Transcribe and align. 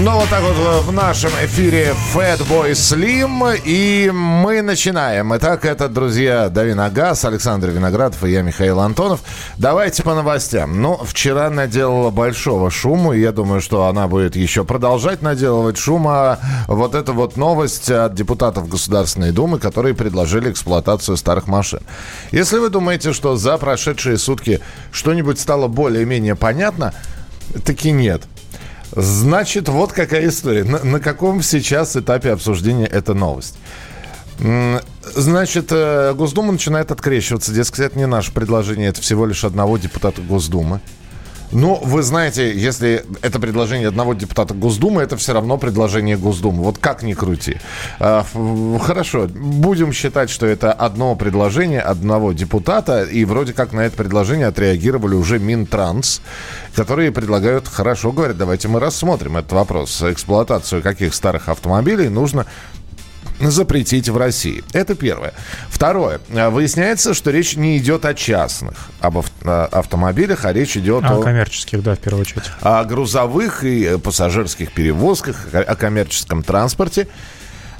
Ну, 0.00 0.12
вот 0.12 0.28
так 0.28 0.42
вот 0.42 0.84
в 0.84 0.92
нашем 0.92 1.30
эфире 1.42 1.92
Fatboy 2.14 2.70
Slim. 2.70 3.60
И 3.64 4.08
мы 4.14 4.62
начинаем. 4.62 5.36
Итак, 5.36 5.64
это, 5.64 5.88
друзья, 5.88 6.48
Давин 6.48 6.78
Агас, 6.78 7.24
Александр 7.24 7.70
Виноградов 7.70 8.22
и 8.22 8.30
я, 8.30 8.42
Михаил 8.42 8.78
Антонов. 8.78 9.20
Давайте 9.56 10.04
по 10.04 10.14
новостям. 10.14 10.80
Ну, 10.80 11.00
вчера 11.02 11.50
наделала 11.50 12.10
большого 12.10 12.70
шума, 12.70 13.16
и 13.16 13.20
я 13.20 13.32
думаю, 13.32 13.60
что 13.60 13.86
она 13.86 14.06
будет 14.06 14.36
еще 14.36 14.62
продолжать 14.62 15.20
наделывать 15.20 15.78
шума. 15.78 16.38
Вот 16.68 16.94
эта 16.94 17.12
вот 17.12 17.36
новость 17.36 17.90
от 17.90 18.14
депутатов 18.14 18.68
Государственной 18.68 19.32
Думы, 19.32 19.58
которые 19.58 19.94
предложили 19.94 20.52
эксплуатацию 20.52 21.16
старых 21.16 21.48
машин. 21.48 21.80
Если 22.30 22.58
вы 22.58 22.70
думаете, 22.70 23.12
что 23.12 23.36
за 23.36 23.58
прошедшие 23.58 24.16
сутки 24.16 24.60
что-нибудь 24.92 25.40
стало 25.40 25.66
более-менее 25.66 26.36
понятно, 26.36 26.94
таки 27.64 27.90
нет. 27.90 28.22
Значит, 28.92 29.68
вот 29.68 29.92
какая 29.92 30.28
история. 30.28 30.64
На, 30.64 30.82
на 30.82 31.00
каком 31.00 31.42
сейчас 31.42 31.96
этапе 31.96 32.32
обсуждения 32.32 32.86
эта 32.86 33.14
новость? 33.14 33.56
Значит, 34.38 35.68
э, 35.70 36.14
Госдума 36.14 36.52
начинает 36.52 36.92
открещиваться. 36.92 37.52
Дескать, 37.52 37.80
это 37.80 37.98
не 37.98 38.06
наше 38.06 38.32
предложение, 38.32 38.88
это 38.88 39.00
всего 39.00 39.26
лишь 39.26 39.44
одного 39.44 39.78
депутата 39.78 40.22
Госдумы. 40.22 40.80
Ну, 41.50 41.80
вы 41.82 42.02
знаете, 42.02 42.52
если 42.54 43.04
это 43.22 43.40
предложение 43.40 43.88
одного 43.88 44.14
депутата 44.14 44.52
Госдумы, 44.52 45.02
это 45.02 45.16
все 45.16 45.32
равно 45.32 45.56
предложение 45.56 46.16
Госдумы. 46.16 46.62
Вот 46.62 46.78
как 46.78 47.02
ни 47.02 47.14
крути. 47.14 47.56
А, 47.98 48.24
хорошо, 48.82 49.28
будем 49.28 49.92
считать, 49.92 50.28
что 50.28 50.46
это 50.46 50.72
одно 50.72 51.16
предложение 51.16 51.80
одного 51.80 52.32
депутата, 52.32 53.04
и 53.04 53.24
вроде 53.24 53.54
как 53.54 53.72
на 53.72 53.80
это 53.80 53.96
предложение 53.96 54.46
отреагировали 54.48 55.14
уже 55.14 55.38
Минтранс, 55.38 56.20
которые 56.74 57.12
предлагают, 57.12 57.66
хорошо, 57.66 58.12
говорят, 58.12 58.36
давайте 58.36 58.68
мы 58.68 58.78
рассмотрим 58.78 59.38
этот 59.38 59.52
вопрос. 59.52 60.02
Эксплуатацию 60.02 60.82
каких 60.82 61.14
старых 61.14 61.48
автомобилей 61.48 62.08
нужно 62.08 62.46
запретить 63.40 64.08
в 64.08 64.16
России. 64.16 64.64
Это 64.72 64.94
первое. 64.94 65.34
Второе. 65.68 66.20
Выясняется, 66.28 67.14
что 67.14 67.30
речь 67.30 67.56
не 67.56 67.78
идет 67.78 68.04
о 68.04 68.14
частных 68.14 68.90
об 69.00 69.18
автомобилях, 69.44 70.44
а 70.44 70.52
речь 70.52 70.76
идет 70.76 71.04
о... 71.04 71.18
О 71.18 71.22
коммерческих, 71.22 71.82
да, 71.82 71.94
в 71.94 71.98
первую 71.98 72.22
очередь. 72.22 72.44
О 72.60 72.84
грузовых 72.84 73.64
и 73.64 73.98
пассажирских 73.98 74.72
перевозках, 74.72 75.46
о 75.52 75.76
коммерческом 75.76 76.42
транспорте. 76.42 77.08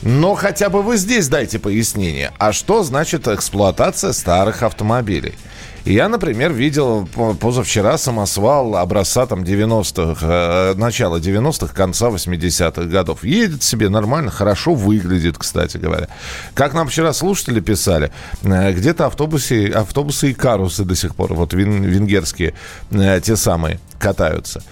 Но 0.02 0.34
хотя 0.36 0.68
бы 0.68 0.82
вы 0.82 0.96
здесь 0.96 1.28
дайте 1.28 1.58
пояснение. 1.58 2.30
А 2.38 2.52
что 2.52 2.84
значит 2.84 3.26
эксплуатация 3.26 4.12
старых 4.12 4.62
автомобилей? 4.62 5.34
Я, 5.88 6.10
например, 6.10 6.52
видел 6.52 7.08
позавчера 7.40 7.96
самосвал 7.96 8.76
образца 8.76 9.24
там 9.24 9.42
90-х, 9.42 10.18
э, 10.20 10.74
начала 10.74 11.16
90-х, 11.16 11.72
конца 11.74 12.08
80-х 12.10 12.82
годов. 12.82 13.24
Едет 13.24 13.62
себе 13.62 13.88
нормально, 13.88 14.30
хорошо 14.30 14.74
выглядит, 14.74 15.38
кстати 15.38 15.78
говоря. 15.78 16.08
Как 16.52 16.74
нам 16.74 16.88
вчера 16.88 17.14
слушатели 17.14 17.60
писали, 17.60 18.12
э, 18.42 18.72
где-то 18.72 19.06
автобусы, 19.06 19.70
автобусы 19.70 20.32
и 20.32 20.34
карусы 20.34 20.84
до 20.84 20.94
сих 20.94 21.16
пор, 21.16 21.32
вот 21.32 21.54
венгерские, 21.54 22.52
э, 22.90 23.20
те 23.22 23.36
самые, 23.36 23.80
катаются 23.98 24.62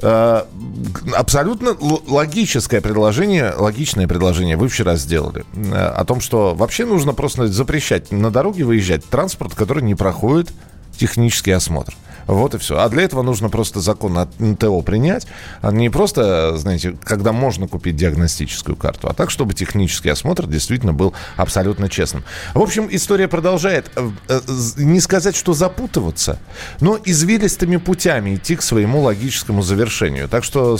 абсолютно 0.00 1.76
логическое 2.06 2.80
предложение, 2.80 3.52
логичное 3.56 4.06
предложение 4.06 4.56
вы 4.56 4.68
вчера 4.68 4.96
сделали 4.96 5.44
о 5.72 6.04
том, 6.04 6.20
что 6.20 6.54
вообще 6.54 6.84
нужно 6.84 7.12
просто 7.14 7.48
запрещать 7.48 8.12
на 8.12 8.30
дороге 8.30 8.64
выезжать 8.64 9.04
транспорт, 9.04 9.54
который 9.54 9.82
не 9.82 9.94
проходит 9.94 10.52
технический 10.96 11.52
осмотр. 11.52 11.94
Вот 12.28 12.54
и 12.54 12.58
все. 12.58 12.78
А 12.78 12.88
для 12.90 13.02
этого 13.02 13.22
нужно 13.22 13.48
просто 13.48 13.80
закон 13.80 14.18
от 14.18 14.38
НТО 14.38 14.82
принять. 14.82 15.26
А 15.62 15.72
не 15.72 15.88
просто, 15.88 16.56
знаете, 16.58 16.96
когда 17.02 17.32
можно 17.32 17.66
купить 17.66 17.96
диагностическую 17.96 18.76
карту, 18.76 19.08
а 19.08 19.14
так, 19.14 19.30
чтобы 19.30 19.54
технический 19.54 20.10
осмотр 20.10 20.46
действительно 20.46 20.92
был 20.92 21.14
абсолютно 21.36 21.88
честным. 21.88 22.24
В 22.52 22.60
общем, 22.60 22.86
история 22.90 23.28
продолжает. 23.28 23.90
Э, 23.96 24.10
э, 24.28 24.40
не 24.76 25.00
сказать, 25.00 25.36
что 25.36 25.54
запутываться, 25.54 26.38
но 26.80 26.98
извилистыми 27.02 27.78
путями 27.78 28.36
идти 28.36 28.56
к 28.56 28.62
своему 28.62 29.00
логическому 29.00 29.62
завершению. 29.62 30.28
Так 30.28 30.44
что 30.44 30.76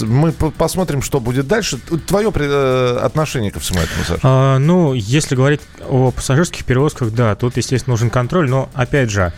мы 0.00 0.32
посмотрим, 0.32 1.02
что 1.02 1.20
будет 1.20 1.46
дальше. 1.46 1.78
Твое 2.08 2.32
э, 2.34 2.98
отношение 3.00 3.52
ко 3.52 3.60
всему 3.60 3.78
этому, 3.78 4.04
Саша? 4.04 4.20
А, 4.24 4.58
ну, 4.58 4.94
если 4.94 5.36
говорить 5.36 5.60
о 5.88 6.10
пассажирских 6.10 6.64
перевозках, 6.64 7.12
да, 7.12 7.36
тут, 7.36 7.56
естественно, 7.56 7.92
нужен 7.92 8.10
контроль, 8.10 8.50
но, 8.50 8.68
опять 8.74 9.10
же, 9.10 9.32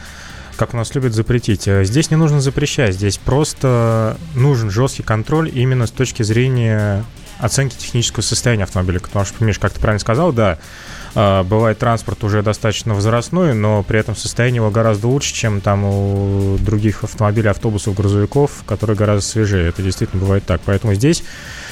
как 0.61 0.75
у 0.75 0.77
нас 0.77 0.95
любят 0.95 1.15
запретить. 1.15 1.67
Э, 1.67 1.85
здесь 1.85 2.11
не 2.11 2.19
нужно 2.19 2.43
запрещать, 2.43 2.93
здесь 2.95 3.17
просто 3.17 4.19
нужен 4.35 4.71
жесткий 4.71 5.03
контроль 5.03 5.51
именно 5.55 5.87
с 5.87 5.91
точки 5.91 6.23
зрения 6.23 7.03
оценки 7.39 7.75
технического 7.77 8.23
состояния 8.23 8.65
автомобиля. 8.65 9.01
Потому 9.01 9.25
что, 9.25 9.43
Миш, 9.43 9.59
как 9.59 9.73
ты 9.73 9.81
правильно 9.81 10.01
сказал, 10.01 10.35
да, 10.35 10.59
э, 11.15 11.43
бывает 11.45 11.79
транспорт 11.79 12.23
уже 12.25 12.43
достаточно 12.43 12.93
возрастной, 12.93 13.55
но 13.55 13.83
при 13.83 14.01
этом 14.01 14.15
состояние 14.15 14.57
его 14.57 14.71
гораздо 14.71 15.09
лучше, 15.09 15.33
чем 15.33 15.63
там 15.63 15.83
у 15.85 16.59
других 16.59 17.05
автомобилей, 17.05 17.49
автобусов, 17.49 17.95
грузовиков, 17.95 18.63
которые 18.67 18.99
гораздо 18.99 19.27
свежее. 19.27 19.67
Это 19.67 19.81
действительно 19.81 20.21
бывает 20.21 20.45
так. 20.45 20.61
Поэтому 20.67 20.93
здесь 20.93 21.25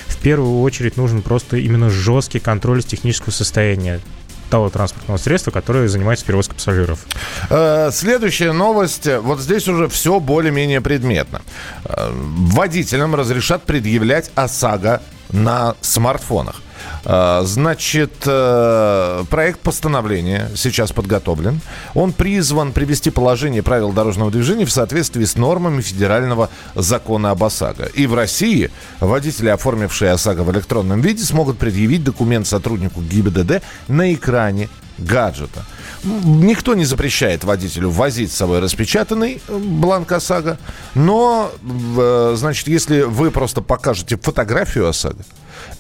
в 0.06 0.16
первую 0.16 0.62
очередь 0.62 0.97
нужен 0.97 1.21
просто 1.21 1.59
именно 1.59 1.91
жесткий 1.91 2.38
контроль 2.38 2.82
технического 2.82 3.32
состояния 3.32 4.00
того 4.48 4.70
транспортного 4.70 5.19
средства, 5.19 5.50
которое 5.50 5.88
занимается 5.88 6.25
перевозкой 6.25 6.56
пассажиров. 6.56 7.06
Э, 7.50 7.91
следующая 7.92 8.53
новость. 8.53 9.06
Вот 9.06 9.41
здесь 9.41 9.69
уже 9.69 9.88
все 9.88 10.20
более-менее 10.20 10.81
предметно. 10.81 11.42
Э, 11.84 12.10
водителям 12.12 13.14
разрешат 13.14 13.62
предъявлять 13.62 14.31
ОСАГО 14.34 15.03
на 15.31 15.75
смартфонах. 15.81 16.62
А, 17.04 17.42
значит, 17.44 18.12
э, 18.26 19.25
проект 19.31 19.60
постановления 19.60 20.50
сейчас 20.54 20.92
подготовлен. 20.92 21.60
Он 21.94 22.12
призван 22.12 22.72
привести 22.72 23.10
положение 23.10 23.62
правил 23.62 23.92
дорожного 23.92 24.31
движения 24.31 24.64
в 24.64 24.72
соответствии 24.72 25.25
с 25.25 25.36
нормами 25.36 25.81
федерального 25.81 26.50
закона 26.75 27.31
об 27.31 27.44
ОСАГО. 27.44 27.86
И 27.94 28.06
в 28.06 28.14
России 28.14 28.70
водители, 29.00 29.48
оформившие 29.48 30.12
ОСАГО 30.12 30.42
в 30.42 30.53
электронном 30.53 31.00
виде, 31.00 31.22
смогут 31.22 31.59
предъявить 31.59 32.04
документ 32.04 32.47
сотруднику 32.47 33.00
ГИБДД 33.00 33.62
на 33.88 34.12
экране 34.12 34.69
гаджета. 34.98 35.65
Никто 36.04 36.75
не 36.75 36.84
запрещает 36.84 37.44
водителю 37.44 37.91
возить 37.91 38.32
с 38.32 38.36
собой 38.36 38.60
распечатанный 38.60 39.41
э, 39.47 39.56
бланк 39.59 40.12
ОСАГО, 40.12 40.59
но, 40.94 41.50
э, 41.62 42.34
значит, 42.36 42.69
если 42.69 43.03
вы 43.03 43.30
просто 43.30 43.62
покажете 43.62 44.16
фотографию 44.16 44.88
ОСАГО, 44.88 45.25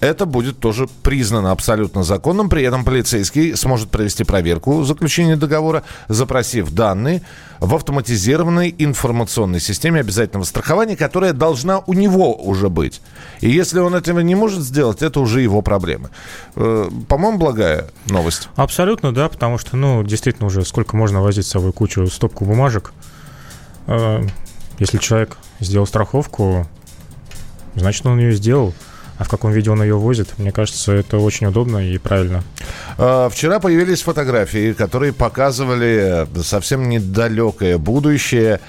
это 0.00 0.26
будет 0.26 0.58
тоже 0.58 0.88
признано 1.02 1.50
абсолютно 1.50 2.02
законным. 2.02 2.48
При 2.48 2.62
этом 2.62 2.84
полицейский 2.84 3.56
сможет 3.56 3.90
провести 3.90 4.24
проверку 4.24 4.82
заключения 4.84 5.36
договора, 5.36 5.82
запросив 6.08 6.70
данные 6.70 7.22
в 7.60 7.74
автоматизированной 7.74 8.74
информационной 8.78 9.60
системе 9.60 10.00
обязательного 10.00 10.44
страхования, 10.44 10.96
которая 10.96 11.32
должна 11.32 11.80
у 11.80 11.92
него 11.92 12.34
уже 12.34 12.68
быть. 12.68 13.00
И 13.40 13.50
если 13.50 13.80
он 13.80 13.94
этого 13.94 14.20
не 14.20 14.34
может 14.34 14.60
сделать, 14.60 15.02
это 15.02 15.20
уже 15.20 15.40
его 15.40 15.62
проблемы. 15.62 16.10
Э, 16.54 16.88
по-моему, 17.08 17.38
благая 17.38 17.88
новость. 18.06 18.48
Абсолютно, 18.56 19.12
да, 19.12 19.28
потому 19.28 19.58
что, 19.58 19.76
ну, 19.76 20.02
действительно 20.04 20.46
уже 20.46 20.64
сколько 20.64 20.96
можно 20.96 21.20
возить 21.20 21.46
с 21.46 21.50
собой 21.50 21.72
кучу 21.72 22.06
стопку 22.06 22.44
бумажек. 22.44 22.92
Э, 23.86 24.24
если 24.78 24.98
человек 24.98 25.36
сделал 25.60 25.86
страховку, 25.86 26.68
значит, 27.74 28.06
он 28.06 28.18
ее 28.18 28.32
сделал. 28.32 28.74
А 29.18 29.24
в 29.24 29.28
каком 29.28 29.50
виде 29.50 29.70
он 29.70 29.82
ее 29.82 29.96
возит, 29.96 30.38
мне 30.38 30.52
кажется, 30.52 30.92
это 30.92 31.18
очень 31.18 31.48
удобно 31.48 31.78
и 31.78 31.98
правильно. 31.98 32.44
А, 32.96 33.28
вчера 33.28 33.58
появились 33.58 34.02
фотографии, 34.02 34.72
которые 34.72 35.12
показывали 35.12 36.26
совсем 36.42 36.88
недалекое 36.88 37.78
будущее. 37.78 38.60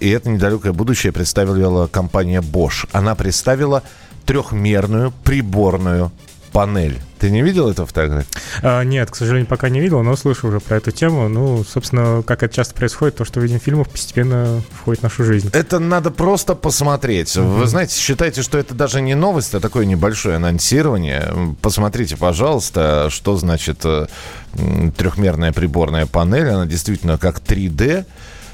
И 0.00 0.10
это 0.10 0.28
недалекое 0.28 0.72
будущее 0.72 1.12
представила 1.12 1.86
компания 1.86 2.40
Bosch. 2.40 2.88
Она 2.92 3.14
представила 3.14 3.82
трехмерную 4.26 5.12
приборную 5.24 6.12
панель. 6.52 7.00
Ты 7.18 7.30
не 7.30 7.42
видел 7.42 7.70
эту 7.70 7.86
фотографию? 7.86 8.26
А, 8.62 8.82
нет, 8.82 9.10
к 9.10 9.16
сожалению, 9.16 9.46
пока 9.46 9.68
не 9.68 9.80
видел, 9.80 10.02
но 10.02 10.16
слышу 10.16 10.48
уже 10.48 10.60
про 10.60 10.76
эту 10.76 10.90
тему. 10.90 11.28
Ну, 11.28 11.64
собственно, 11.64 12.22
как 12.26 12.42
это 12.42 12.54
часто 12.54 12.74
происходит, 12.74 13.16
то, 13.16 13.24
что 13.24 13.40
видим 13.40 13.60
в 13.60 13.62
фильмах, 13.62 13.88
постепенно 13.88 14.60
входит 14.72 15.00
в 15.00 15.02
нашу 15.04 15.24
жизнь. 15.24 15.50
Это 15.52 15.78
надо 15.78 16.10
просто 16.10 16.54
посмотреть. 16.54 17.36
Mm-hmm. 17.36 17.58
Вы 17.58 17.66
знаете, 17.66 17.98
считайте, 17.98 18.42
что 18.42 18.58
это 18.58 18.74
даже 18.74 19.00
не 19.00 19.14
новость, 19.14 19.54
а 19.54 19.60
такое 19.60 19.86
небольшое 19.86 20.36
анонсирование. 20.36 21.32
Посмотрите, 21.62 22.16
пожалуйста, 22.16 23.08
что 23.10 23.36
значит 23.36 23.80
э, 23.84 24.06
трехмерная 24.96 25.52
приборная 25.52 26.06
панель. 26.06 26.48
Она 26.48 26.66
действительно 26.66 27.18
как 27.18 27.38
3D. 27.38 28.04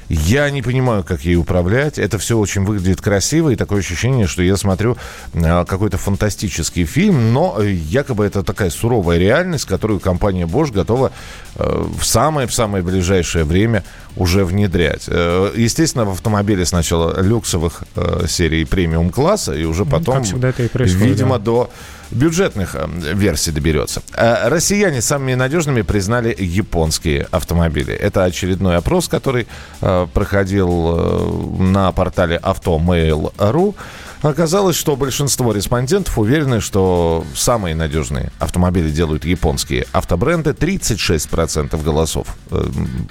Я 0.09 0.49
не 0.49 0.63
понимаю, 0.63 1.03
как 1.03 1.21
ей 1.21 1.35
управлять. 1.35 1.99
Это 1.99 2.17
все 2.17 2.37
очень 2.37 2.65
выглядит 2.65 2.99
красиво, 2.99 3.51
и 3.51 3.55
такое 3.55 3.79
ощущение, 3.79 4.25
что 4.25 4.41
я 4.41 4.57
смотрю 4.57 4.97
э, 5.33 5.65
какой-то 5.65 5.97
фантастический 5.97 6.85
фильм, 6.85 7.31
но 7.31 7.57
э, 7.59 7.71
якобы 7.71 8.25
это 8.25 8.41
такая 8.41 8.71
суровая 8.71 9.19
реальность, 9.19 9.65
которую 9.65 9.99
компания 9.99 10.47
Bosch 10.47 10.73
готова 10.73 11.11
э, 11.55 11.85
в 11.99 12.03
самое-в 12.03 12.53
самое 12.53 12.83
ближайшее 12.83 13.45
время 13.45 13.83
уже 14.15 14.43
внедрять. 14.43 15.07
Естественно, 15.07 16.03
в 16.05 16.11
автомобиле 16.11 16.65
сначала 16.65 17.21
люксовых 17.21 17.83
серий 18.27 18.65
премиум-класса, 18.65 19.53
и 19.53 19.63
уже 19.63 19.85
потом, 19.85 20.15
как 20.15 20.23
всегда 20.25 20.49
это 20.49 20.63
и 20.63 20.89
видимо, 20.89 21.37
да. 21.37 21.45
до 21.45 21.71
бюджетных 22.11 22.75
версий 23.13 23.51
доберется. 23.51 24.01
Россияне 24.15 25.01
самыми 25.01 25.33
надежными 25.35 25.81
признали 25.81 26.35
японские 26.37 27.27
автомобили. 27.31 27.93
Это 27.93 28.23
очередной 28.23 28.77
опрос, 28.77 29.07
который 29.07 29.47
проходил 29.79 30.95
э, 30.97 31.61
на 31.61 31.91
портале 31.91 32.37
автомейл.ру, 32.37 33.75
оказалось, 34.21 34.75
что 34.75 34.95
большинство 34.95 35.53
респондентов 35.53 36.17
уверены, 36.17 36.61
что 36.61 37.25
самые 37.35 37.75
надежные 37.75 38.31
автомобили 38.39 38.89
делают 38.89 39.25
японские 39.25 39.85
автобренды. 39.91 40.51
36% 40.51 41.81
голосов 41.81 42.35
э, 42.51 42.65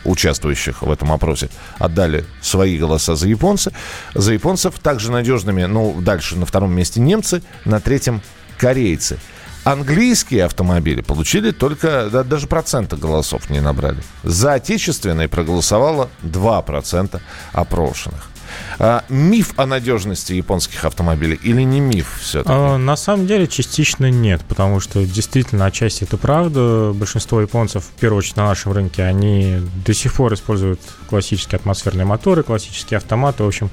участвующих 0.04 0.82
в 0.82 0.90
этом 0.90 1.12
опросе 1.12 1.48
отдали 1.78 2.24
свои 2.40 2.78
голоса 2.78 3.14
за 3.16 3.28
японцы. 3.28 3.72
За 4.14 4.32
японцев 4.32 4.78
также 4.78 5.10
надежными, 5.10 5.64
ну, 5.64 5.96
дальше 6.00 6.36
на 6.36 6.46
втором 6.46 6.74
месте 6.74 7.00
немцы, 7.00 7.42
на 7.64 7.80
третьем 7.80 8.22
корейцы. 8.58 9.18
Английские 9.64 10.44
автомобили 10.44 11.02
получили 11.02 11.50
только, 11.50 12.08
да, 12.10 12.22
даже 12.24 12.46
процента 12.46 12.96
голосов 12.96 13.50
не 13.50 13.60
набрали. 13.60 14.02
За 14.22 14.54
отечественные 14.54 15.28
проголосовало 15.28 16.08
2% 16.22 17.20
опрошенных. 17.52 18.30
А, 18.78 19.04
миф 19.08 19.52
о 19.56 19.66
надежности 19.66 20.32
японских 20.32 20.84
автомобилей 20.84 21.38
или 21.42 21.62
не 21.62 21.80
миф 21.80 22.18
все-таки? 22.20 22.50
А, 22.50 22.78
на 22.78 22.96
самом 22.96 23.26
деле 23.26 23.46
частично 23.46 24.10
нет, 24.10 24.40
потому 24.48 24.80
что 24.80 25.04
действительно 25.04 25.66
отчасти 25.66 26.04
это 26.04 26.16
правда. 26.16 26.92
Большинство 26.94 27.40
японцев, 27.40 27.84
в 27.84 28.00
первую 28.00 28.18
очередь 28.18 28.36
на 28.36 28.46
нашем 28.46 28.72
рынке, 28.72 29.02
они 29.02 29.60
до 29.84 29.92
сих 29.92 30.14
пор 30.14 30.34
используют 30.34 30.80
классические 31.08 31.56
атмосферные 31.56 32.06
моторы, 32.06 32.42
классические 32.42 32.98
автоматы, 32.98 33.42
в 33.42 33.46
общем, 33.46 33.70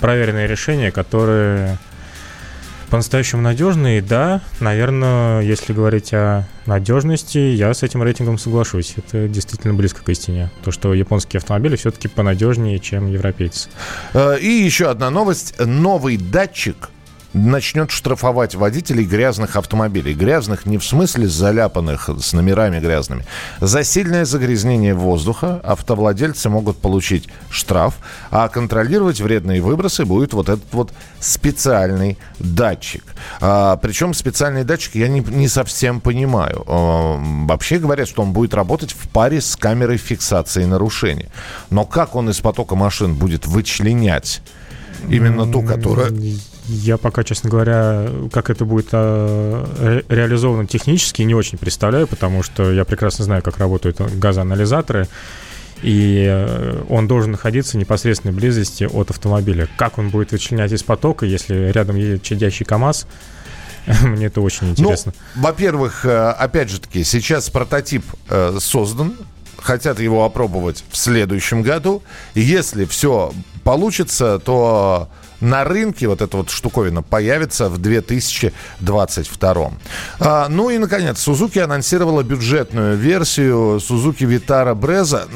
проверенные 0.00 0.46
решения, 0.46 0.90
которые 0.90 1.78
по-настоящему 2.90 3.40
надежные, 3.40 4.02
да, 4.02 4.42
наверное, 4.58 5.42
если 5.42 5.72
говорить 5.72 6.12
о 6.12 6.46
надежности, 6.66 7.38
я 7.38 7.72
с 7.72 7.82
этим 7.82 8.02
рейтингом 8.02 8.36
соглашусь. 8.36 8.94
Это 8.96 9.28
действительно 9.28 9.74
близко 9.74 10.02
к 10.02 10.08
истине. 10.08 10.50
То, 10.64 10.72
что 10.72 10.92
японские 10.92 11.38
автомобили 11.38 11.76
все-таки 11.76 12.08
понадежнее, 12.08 12.80
чем 12.80 13.10
европейцы. 13.10 13.70
Э, 14.12 14.38
и 14.38 14.48
еще 14.48 14.90
одна 14.90 15.10
новость. 15.10 15.54
Новый 15.58 16.16
датчик 16.16 16.90
начнет 17.32 17.90
штрафовать 17.90 18.54
водителей 18.54 19.04
грязных 19.04 19.56
автомобилей. 19.56 20.14
Грязных 20.14 20.66
не 20.66 20.78
в 20.78 20.84
смысле 20.84 21.28
заляпанных 21.28 22.10
с 22.20 22.32
номерами 22.32 22.80
грязными. 22.80 23.24
За 23.60 23.84
сильное 23.84 24.24
загрязнение 24.24 24.94
воздуха 24.94 25.60
автовладельцы 25.62 26.48
могут 26.48 26.78
получить 26.78 27.28
штраф, 27.50 27.94
а 28.30 28.48
контролировать 28.48 29.20
вредные 29.20 29.60
выбросы 29.60 30.04
будет 30.04 30.32
вот 30.32 30.48
этот 30.48 30.72
вот 30.72 30.92
специальный 31.20 32.18
датчик. 32.38 33.04
А, 33.40 33.76
причем 33.76 34.14
специальный 34.14 34.64
датчик 34.64 34.96
я 34.96 35.08
не, 35.08 35.20
не 35.20 35.48
совсем 35.48 36.00
понимаю. 36.00 36.64
А, 36.66 37.20
вообще 37.46 37.78
говорят, 37.78 38.08
что 38.08 38.22
он 38.22 38.32
будет 38.32 38.54
работать 38.54 38.92
в 38.92 39.08
паре 39.08 39.40
с 39.40 39.56
камерой 39.56 39.98
фиксации 39.98 40.64
нарушений. 40.64 41.26
Но 41.70 41.84
как 41.84 42.16
он 42.16 42.30
из 42.30 42.40
потока 42.40 42.74
машин 42.74 43.14
будет 43.14 43.46
вычленять 43.46 44.42
именно 45.08 45.50
ту, 45.50 45.62
которая 45.62 46.10
я 46.70 46.96
пока, 46.96 47.24
честно 47.24 47.50
говоря, 47.50 48.08
как 48.32 48.48
это 48.48 48.64
будет 48.64 48.88
э, 48.92 50.02
реализовано 50.08 50.66
технически, 50.66 51.22
не 51.22 51.34
очень 51.34 51.58
представляю, 51.58 52.06
потому 52.06 52.42
что 52.42 52.70
я 52.70 52.84
прекрасно 52.84 53.24
знаю, 53.24 53.42
как 53.42 53.58
работают 53.58 54.00
газоанализаторы, 54.00 55.08
и 55.82 56.26
э, 56.28 56.82
он 56.88 57.08
должен 57.08 57.32
находиться 57.32 57.76
в 57.76 57.80
непосредственной 57.80 58.34
близости 58.34 58.84
от 58.84 59.10
автомобиля. 59.10 59.68
Как 59.76 59.98
он 59.98 60.10
будет 60.10 60.30
вычленять 60.32 60.72
из 60.72 60.82
потока, 60.82 61.26
если 61.26 61.72
рядом 61.72 61.96
едет 61.96 62.22
чадящий 62.22 62.64
КАМАЗ, 62.64 63.06
мне 64.02 64.26
это 64.26 64.40
очень 64.40 64.68
ну, 64.68 64.72
интересно. 64.72 65.12
Ну, 65.34 65.42
во-первых, 65.42 66.04
э, 66.04 66.30
опять 66.30 66.70
же 66.70 66.80
таки, 66.80 67.02
сейчас 67.02 67.50
прототип 67.50 68.04
создан, 68.60 69.14
хотят 69.56 70.00
его 70.00 70.24
опробовать 70.24 70.84
в 70.90 70.96
следующем 70.96 71.62
году. 71.62 72.02
Если 72.34 72.84
все 72.84 73.32
получится, 73.64 74.38
то 74.38 75.08
на 75.40 75.64
рынке 75.64 76.06
вот 76.08 76.22
эта 76.22 76.36
вот 76.36 76.50
штуковина 76.50 77.02
появится 77.02 77.68
в 77.68 77.78
2022. 77.78 79.72
А, 80.20 80.48
ну 80.48 80.70
и, 80.70 80.78
наконец, 80.78 81.26
Suzuki 81.26 81.60
анонсировала 81.60 82.22
бюджетную 82.22 82.96
версию 82.96 83.78
Suzuki 83.78 84.26
Vitara 84.26 84.74
Brezza. 84.74 85.28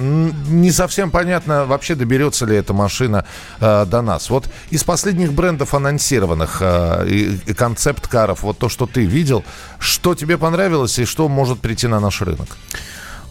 Не 0.49 0.71
совсем 0.71 1.11
понятно, 1.11 1.65
вообще 1.65 1.95
доберется 1.95 2.47
ли 2.47 2.57
эта 2.57 2.73
машина 2.73 3.25
а, 3.61 3.85
до 3.87 4.03
нас. 4.03 4.31
Вот 4.31 4.49
из 4.71 4.85
последних 4.85 5.33
брендов 5.33 5.75
анонсированных 5.75 6.59
а, 6.61 7.05
и, 7.05 7.39
и 7.47 7.55
концепт-каров, 7.55 8.43
вот 8.43 8.59
то, 8.59 8.69
что 8.69 8.87
ты 8.87 9.05
видел, 9.05 9.45
что 9.79 10.15
тебе 10.15 10.39
понравилось 10.39 10.99
и 10.99 11.05
что 11.05 11.29
может 11.29 11.61
прийти 11.61 11.87
на 11.87 12.01
наш 12.01 12.21
рынок? 12.23 12.49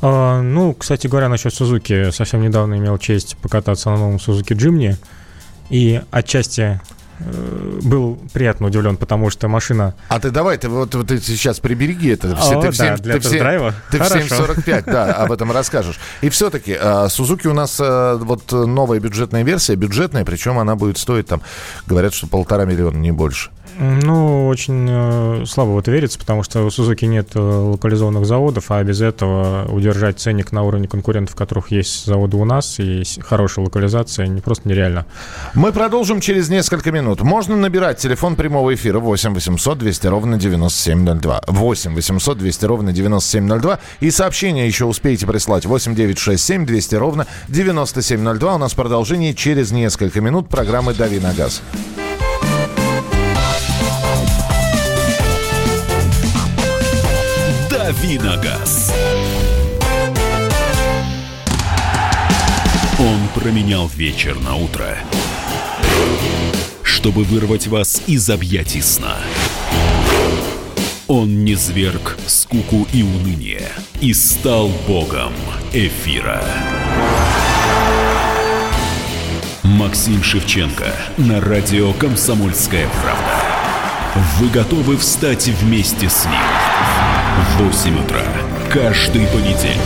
А, 0.02 0.42
ну, 0.42 0.74
кстати 0.74 1.08
говоря, 1.08 1.30
насчет 1.30 1.54
Suzuki. 1.54 2.12
Совсем 2.12 2.42
недавно 2.42 2.78
имел 2.78 2.98
честь 2.98 3.38
покататься 3.42 3.90
на 3.90 3.98
новом 3.98 4.16
Suzuki 4.18 4.56
Jimny. 4.56 4.98
И 5.70 6.02
отчасти 6.12 6.80
э, 7.20 7.80
был 7.84 8.20
приятно 8.34 8.68
удивлен, 8.68 8.98
потому 8.98 9.30
что 9.30 9.48
машина... 9.48 9.96
А 10.10 10.20
ты 10.20 10.30
давай, 10.32 10.58
ты 10.58 10.70
вот, 10.70 10.94
вот 10.96 11.08
ты 11.08 11.20
сейчас 11.20 11.60
прибереги 11.60 12.10
это. 12.10 12.36
Все, 12.36 12.60
О, 12.60 12.62
ты, 12.62 12.72
в 12.72 12.76
7, 12.76 12.86
да, 12.86 12.98
для 12.98 13.14
ты, 13.14 13.20
в 13.20 13.24
7, 13.24 13.72
ты 13.92 13.98
в 14.00 14.02
7.45, 14.02 14.84
да, 14.86 15.14
об 15.14 15.32
этом 15.32 15.52
расскажешь. 15.52 16.00
И 16.22 16.30
все-таки, 16.30 16.78
Сузуки 17.10 17.48
у 17.48 17.54
нас 17.54 17.80
э, 17.80 18.18
вот 18.20 18.52
новая 18.52 19.00
бюджетная 19.00 19.44
версия, 19.44 19.76
бюджетная, 19.76 20.26
причем 20.26 20.60
она 20.60 20.76
будет 20.76 20.98
стоить 20.98 21.28
там, 21.28 21.42
говорят, 21.88 22.14
что 22.14 22.28
полтора 22.28 22.66
миллиона, 22.66 22.98
не 22.98 23.12
больше. 23.12 23.52
Ну, 23.80 24.48
очень 24.48 24.88
э, 24.90 25.46
слабо 25.46 25.72
в 25.72 25.80
это 25.80 25.92
верится, 25.92 26.20
потому 26.20 26.44
что 26.44 26.64
у 26.64 26.70
Сузуки 26.70 27.06
нет 27.06 27.30
э, 27.34 27.40
локализованных 27.40 28.26
заводов, 28.26 28.70
а 28.70 28.84
без 28.84 29.02
этого 29.02 29.66
удержать 29.72 30.20
ценник 30.20 30.52
на 30.52 30.64
уровне 30.64 30.88
конкурентов, 30.88 31.36
которых 31.36 31.72
есть 31.72 32.06
заводы 32.06 32.38
у 32.38 32.46
нас, 32.46 32.80
и 32.80 33.04
хорошая 33.22 33.66
локализация, 33.66 34.28
не 34.28 34.42
просто 34.42 34.70
нереально. 34.70 35.06
Мы 35.54 35.72
продолжим 35.72 36.20
через 36.22 36.50
несколько 36.50 36.92
минут. 36.92 37.22
Можно 37.22 37.56
набирать 37.56 37.98
телефон 37.98 38.36
прямого 38.36 38.74
эфира 38.74 39.00
8 39.00 39.34
800 39.34 39.78
200 39.78 40.08
ровно 40.08 40.38
9702. 40.38 41.42
8 41.48 41.96
800 41.96 42.38
200 42.38 42.66
ровно 42.66 42.92
9702. 42.92 43.80
И 44.02 44.12
сообщение 44.12 44.68
еще 44.68 44.86
успеете 44.86 45.26
прислать 45.26 45.66
8 45.66 45.96
967 45.96 46.66
200 46.66 46.96
ровно 46.96 47.28
9702. 47.48 48.56
У 48.56 48.58
нас 48.58 48.74
продолжение 48.74 49.34
через 49.34 49.72
несколько 49.72 50.22
минут 50.22 50.50
программы 50.50 50.94
«Дави 50.94 51.20
на 51.20 51.34
газ». 51.34 51.62
«Давиногаз». 57.94 58.94
Он 63.00 63.20
променял 63.36 63.88
вечер 63.88 64.40
на 64.40 64.56
утро, 64.56 64.98
чтобы 66.82 67.24
вырвать 67.24 67.68
вас 67.68 68.02
из 68.08 68.30
объятий 68.30 68.82
сна. 68.82 69.18
Он 71.08 71.44
не 71.44 71.56
зверг 71.56 72.18
скуку 72.26 72.88
и 72.94 73.04
уныние 73.04 73.70
и 74.02 74.14
стал 74.14 74.70
богом 74.88 75.34
эфира. 75.74 76.44
Максим 79.64 80.24
Шевченко 80.24 80.96
на 81.18 81.42
радио 81.42 81.94
«Комсомольская 81.94 82.88
правда». 83.02 83.54
Вы 84.40 84.50
готовы 84.50 84.98
встать 84.98 85.48
вместе 85.48 86.08
с 86.08 86.26
ним? 86.26 87.03
8 87.58 88.04
утра. 88.04 88.22
Каждый 88.72 89.26
понедельник. 89.28 89.80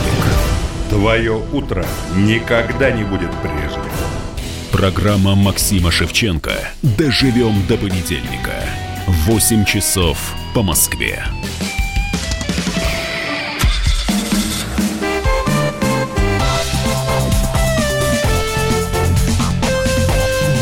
Твое 0.90 1.42
утро 1.52 1.86
никогда 2.14 2.90
не 2.90 3.04
будет 3.04 3.30
прежним. 3.40 3.90
Программа 4.70 5.34
Максима 5.34 5.90
Шевченко. 5.90 6.52
Доживем 6.82 7.66
до 7.66 7.78
понедельника. 7.78 8.52
8 9.06 9.64
часов 9.64 10.18
по 10.54 10.62
Москве. 10.62 11.24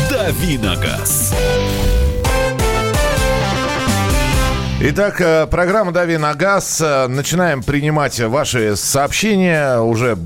Давиногаз. 0.09 1.33
Итак, 4.79 5.19
э, 5.21 5.47
программа 5.47 5.91
«Дави 5.91 6.17
на 6.17 6.35
газ». 6.35 6.79
Э, 6.79 7.07
начинаем 7.07 7.63
принимать 7.63 8.19
ваши 8.19 8.75
сообщения. 8.75 9.79
Уже 9.79 10.19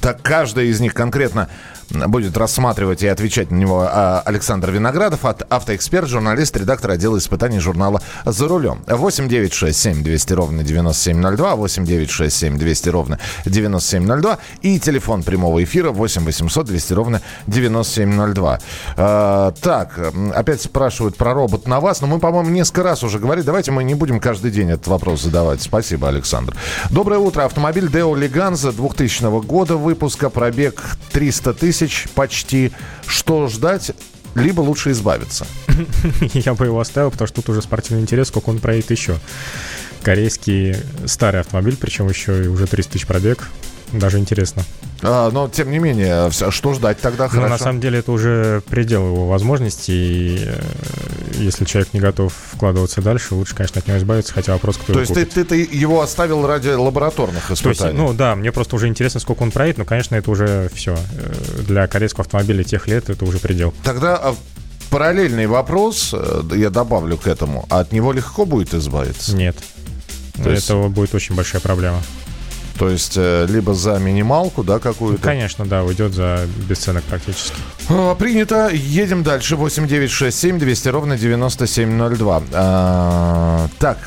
так 0.00 0.22
каждая 0.22 0.64
из 0.64 0.80
них 0.80 0.94
конкретно 0.94 1.50
будет 1.90 2.36
рассматривать 2.36 3.02
и 3.02 3.06
отвечать 3.06 3.50
на 3.50 3.56
него 3.56 3.88
а, 3.90 4.22
Александр 4.24 4.70
Виноградов, 4.70 5.24
автоэксперт, 5.24 6.08
журналист, 6.08 6.56
редактор 6.56 6.92
отдела 6.92 7.18
испытаний 7.18 7.60
журнала 7.60 8.02
«За 8.24 8.46
рулем». 8.46 8.82
8 8.86 9.28
9 9.28 9.52
6 9.52 9.78
7 9.78 10.02
200 10.02 10.32
ровно 10.34 10.64
9702, 10.64 11.56
8 11.56 11.84
9 11.84 12.10
6 12.10 12.36
7 12.36 12.58
200 12.58 12.88
ровно 12.90 13.18
9702 13.46 14.38
и 14.62 14.78
телефон 14.78 15.22
прямого 15.22 15.62
эфира 15.64 15.90
8 15.90 16.24
800 16.24 16.66
200 16.66 16.92
ровно 16.92 17.22
9702. 17.46 18.58
А, 18.96 19.52
так, 19.52 19.98
опять 20.34 20.62
спрашивают 20.62 21.16
про 21.16 21.32
робот 21.32 21.66
на 21.66 21.80
вас, 21.80 22.00
но 22.00 22.06
мы, 22.06 22.18
по-моему, 22.18 22.50
несколько 22.50 22.82
раз 22.82 23.02
уже 23.02 23.18
говорили. 23.18 23.46
Давайте 23.46 23.70
мы 23.70 23.84
не 23.84 23.94
будем 23.94 24.20
каждый 24.20 24.50
день 24.50 24.70
этот 24.70 24.88
вопрос 24.88 25.22
задавать. 25.22 25.62
Спасибо, 25.62 26.08
Александр. 26.08 26.54
Доброе 26.90 27.18
утро. 27.18 27.44
Автомобиль 27.44 27.86
Deo 27.86 28.14
Leganza 28.14 28.72
2000 28.72 29.40
года 29.46 29.76
выпуска, 29.76 30.28
пробег 30.28 30.82
300 31.12 31.54
тысяч 31.54 31.77
почти. 32.14 32.72
Что 33.06 33.48
ждать? 33.48 33.92
Либо 34.34 34.60
лучше 34.60 34.90
избавиться. 34.92 35.46
Я 36.20 36.54
бы 36.54 36.66
его 36.66 36.80
оставил, 36.80 37.10
потому 37.10 37.26
что 37.26 37.36
тут 37.36 37.50
уже 37.50 37.62
спортивный 37.62 38.02
интерес, 38.02 38.28
сколько 38.28 38.50
он 38.50 38.58
проедет 38.58 38.90
еще. 38.90 39.18
Корейский 40.02 40.76
старый 41.06 41.40
автомобиль, 41.40 41.76
причем 41.76 42.08
еще 42.08 42.44
и 42.44 42.48
уже 42.48 42.66
300 42.66 42.92
тысяч 42.92 43.06
пробег. 43.06 43.48
Даже 43.92 44.18
интересно. 44.18 44.64
А, 45.02 45.30
но, 45.30 45.48
тем 45.48 45.70
не 45.70 45.78
менее, 45.78 46.30
что 46.30 46.74
ждать 46.74 47.00
тогда 47.00 47.24
ну, 47.24 47.30
хорошо? 47.30 47.48
на 47.48 47.58
самом 47.58 47.80
деле, 47.80 48.00
это 48.00 48.12
уже 48.12 48.62
предел 48.68 49.06
его 49.06 49.28
возможностей. 49.28 49.92
И 49.92 50.44
э, 50.44 50.60
если 51.34 51.64
человек 51.64 51.94
не 51.94 52.00
готов 52.00 52.34
вкладываться 52.52 53.00
дальше, 53.00 53.34
лучше, 53.34 53.54
конечно, 53.54 53.78
от 53.78 53.86
него 53.86 53.98
избавиться, 53.98 54.32
хотя 54.32 54.52
вопрос, 54.52 54.76
кто 54.76 54.92
То 54.92 55.00
есть 55.00 55.14
ты, 55.14 55.24
ты, 55.24 55.44
ты 55.44 55.56
его 55.70 56.02
оставил 56.02 56.46
ради 56.46 56.70
лабораторных 56.70 57.50
испытаний? 57.50 57.76
То 57.76 57.84
есть, 57.84 57.98
ну 57.98 58.12
да, 58.12 58.34
мне 58.34 58.50
просто 58.50 58.76
уже 58.76 58.88
интересно, 58.88 59.20
сколько 59.20 59.42
он 59.42 59.52
проедет, 59.52 59.78
но, 59.78 59.84
конечно, 59.84 60.16
это 60.16 60.30
уже 60.30 60.70
все. 60.74 60.94
Э, 60.94 61.62
для 61.62 61.86
корейского 61.86 62.24
автомобиля 62.24 62.64
тех 62.64 62.88
лет 62.88 63.08
это 63.08 63.24
уже 63.24 63.38
предел. 63.38 63.72
Тогда 63.84 64.16
а, 64.16 64.34
параллельный 64.90 65.46
вопрос, 65.46 66.10
э, 66.12 66.42
я 66.56 66.70
добавлю 66.70 67.16
к 67.16 67.26
этому, 67.26 67.66
а 67.70 67.80
от 67.80 67.92
него 67.92 68.12
легко 68.12 68.44
будет 68.44 68.74
избавиться? 68.74 69.34
Нет. 69.36 69.56
То 70.42 70.50
есть... 70.50 70.66
Это 70.70 70.88
будет 70.88 71.14
очень 71.14 71.34
большая 71.34 71.60
проблема. 71.60 72.02
То 72.78 72.88
есть 72.88 73.14
э, 73.16 73.46
либо 73.48 73.74
за 73.74 73.98
минималку, 73.98 74.62
да, 74.62 74.78
какую-то? 74.78 75.20
Конечно, 75.20 75.66
да, 75.66 75.82
уйдет 75.82 76.12
за 76.12 76.46
бесценок 76.68 77.02
практически. 77.04 77.56
Принято. 78.18 78.68
Едем 78.72 79.24
дальше. 79.24 79.56
8967 79.56 80.58
200 80.58 80.88
ровно 80.88 81.18
9702. 81.18 82.42
А, 82.52 83.68
так, 83.78 83.98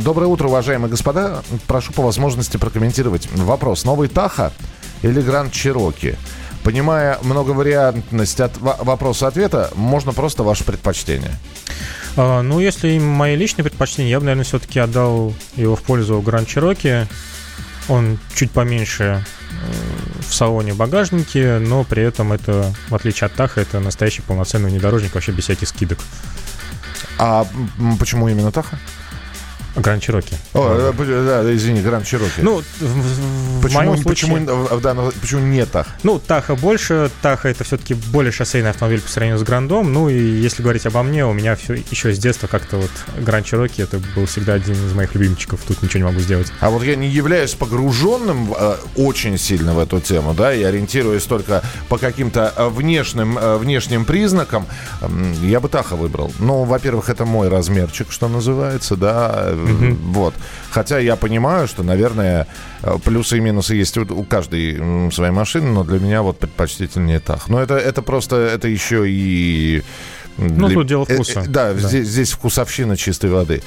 Доброе 0.00 0.26
утро, 0.26 0.48
уважаемые 0.48 0.90
господа. 0.90 1.42
Прошу 1.66 1.92
по 1.92 2.02
возможности 2.02 2.56
прокомментировать 2.56 3.28
вопрос. 3.32 3.84
Новый 3.84 4.08
Таха 4.08 4.52
или 5.02 5.20
Гранд 5.20 5.52
Чироки? 5.52 6.16
Понимая 6.64 7.18
многовариантность 7.22 8.40
от 8.40 8.56
вопроса-ответа, 8.58 9.70
можно 9.76 10.12
просто 10.12 10.42
ваше 10.42 10.64
предпочтение. 10.64 11.32
А, 12.16 12.42
ну, 12.42 12.58
если 12.58 12.98
мои 12.98 13.36
личные 13.36 13.64
предпочтения, 13.64 14.10
я 14.10 14.18
бы, 14.18 14.24
наверное, 14.24 14.44
все-таки 14.44 14.80
отдал 14.80 15.34
его 15.54 15.76
в 15.76 15.82
пользу 15.82 16.20
Гранд 16.20 16.48
Чироки. 16.48 17.06
Он 17.88 18.18
чуть 18.34 18.50
поменьше 18.50 19.24
э, 19.50 20.20
в 20.28 20.34
салоне 20.34 20.74
багажники, 20.74 21.58
но 21.58 21.84
при 21.84 22.02
этом 22.02 22.32
это, 22.32 22.74
в 22.88 22.94
отличие 22.94 23.26
от 23.26 23.34
Таха, 23.34 23.60
это 23.60 23.80
настоящий 23.80 24.22
полноценный 24.22 24.70
внедорожник 24.70 25.14
вообще 25.14 25.32
без 25.32 25.44
всяких 25.44 25.68
скидок. 25.68 25.98
А 27.18 27.46
почему 27.98 28.28
именно 28.28 28.52
Таха? 28.52 28.78
Гранд 29.76 30.02
Чироки. 30.02 30.34
О, 30.54 30.92
да, 30.98 31.42
да, 31.42 31.54
извини, 31.54 31.80
Гранд 31.80 32.06
Чироки. 32.06 32.40
Ну, 32.40 32.62
в, 32.80 32.82
в 32.82 33.62
почему, 33.62 33.82
моем 33.82 34.02
случае... 34.02 34.32
Почему, 34.32 34.80
да, 34.80 34.94
ну, 34.94 35.12
почему 35.20 35.40
не 35.42 35.66
Таха? 35.66 35.90
Ну, 36.02 36.18
Таха 36.18 36.56
больше. 36.56 37.10
Таха 37.22 37.48
это 37.48 37.64
все-таки 37.64 37.94
более 37.94 38.32
шоссейный 38.32 38.70
автомобиль 38.70 39.00
по 39.00 39.08
сравнению 39.08 39.38
с 39.38 39.42
Грандом. 39.42 39.92
Ну, 39.92 40.08
и 40.08 40.18
если 40.18 40.62
говорить 40.62 40.86
обо 40.86 41.02
мне, 41.02 41.26
у 41.26 41.32
меня 41.32 41.56
все 41.56 41.74
еще 41.90 42.12
с 42.12 42.18
детства 42.18 42.46
как-то 42.46 42.78
вот 42.78 42.90
Гранд 43.18 43.46
Чироки 43.46 43.82
это 43.82 44.00
был 44.14 44.26
всегда 44.26 44.54
один 44.54 44.74
из 44.74 44.92
моих 44.94 45.14
любимчиков. 45.14 45.60
Тут 45.66 45.82
ничего 45.82 45.98
не 45.98 46.04
могу 46.06 46.20
сделать. 46.20 46.52
А 46.60 46.70
вот 46.70 46.82
я 46.82 46.96
не 46.96 47.08
являюсь 47.08 47.54
погруженным 47.54 48.54
э, 48.58 48.76
очень 48.96 49.38
сильно 49.38 49.74
в 49.74 49.78
эту 49.78 50.00
тему, 50.00 50.34
да, 50.34 50.54
и 50.54 50.62
ориентируясь 50.62 51.24
только 51.24 51.62
по 51.88 51.98
каким-то 51.98 52.52
э, 52.56 52.68
внешним, 52.68 53.38
э, 53.38 53.56
внешним 53.58 54.04
признакам, 54.04 54.66
э, 55.00 55.08
я 55.42 55.60
бы 55.60 55.68
Таха 55.68 55.96
выбрал. 55.96 56.32
Ну, 56.38 56.64
во-первых, 56.64 57.10
это 57.10 57.24
мой 57.24 57.48
размерчик, 57.48 58.10
что 58.10 58.28
называется, 58.28 58.96
да, 58.96 59.52
Угу. 59.72 59.96
Вот. 60.12 60.34
Хотя 60.70 60.98
я 60.98 61.16
понимаю, 61.16 61.68
что, 61.68 61.82
наверное, 61.82 62.46
э, 62.82 62.96
плюсы 63.04 63.38
и 63.38 63.40
минусы 63.40 63.74
есть 63.74 63.96
у, 63.96 64.24
каждой 64.24 65.10
своей 65.12 65.32
машины, 65.32 65.70
но 65.70 65.84
для 65.84 65.98
меня 65.98 66.22
вот 66.22 66.38
предпочтительнее 66.38 67.20
так. 67.20 67.48
Но 67.48 67.60
это, 67.60 67.76
это 67.76 68.02
просто, 68.02 68.36
это 68.36 68.68
еще 68.68 69.04
и... 69.06 69.82
Ну, 70.38 70.68
тут 70.68 70.86
дело 70.86 71.06
э, 71.08 71.14
вкуса. 71.14 71.44
Да, 71.48 71.72
да. 71.72 71.78
Здесь, 71.80 72.08
здесь 72.08 72.32
вкусовщина 72.32 72.96
чистой 72.96 73.30
воды. 73.30 73.62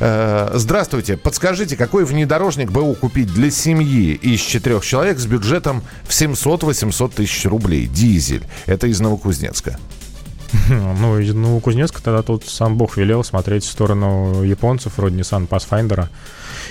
Здравствуйте. 0.00 1.16
Подскажите, 1.16 1.76
какой 1.76 2.04
внедорожник 2.04 2.72
БУ 2.72 2.94
купить 2.94 3.32
для 3.32 3.52
семьи 3.52 4.14
из 4.14 4.40
четырех 4.40 4.84
человек 4.84 5.18
с 5.18 5.26
бюджетом 5.26 5.82
в 6.02 6.10
700-800 6.10 7.12
тысяч 7.14 7.44
рублей? 7.46 7.86
Дизель. 7.86 8.42
Это 8.66 8.88
из 8.88 8.98
Новокузнецка. 8.98 9.78
Ну, 10.68 11.18
ну, 11.34 11.60
Кузнецк 11.60 12.00
тогда 12.00 12.22
тут 12.22 12.44
сам 12.44 12.76
Бог 12.76 12.96
велел 12.96 13.24
смотреть 13.24 13.64
в 13.64 13.70
сторону 13.70 14.42
японцев, 14.42 14.96
вроде 14.96 15.16
Nissan 15.16 15.48
Pathfinder 15.48 16.08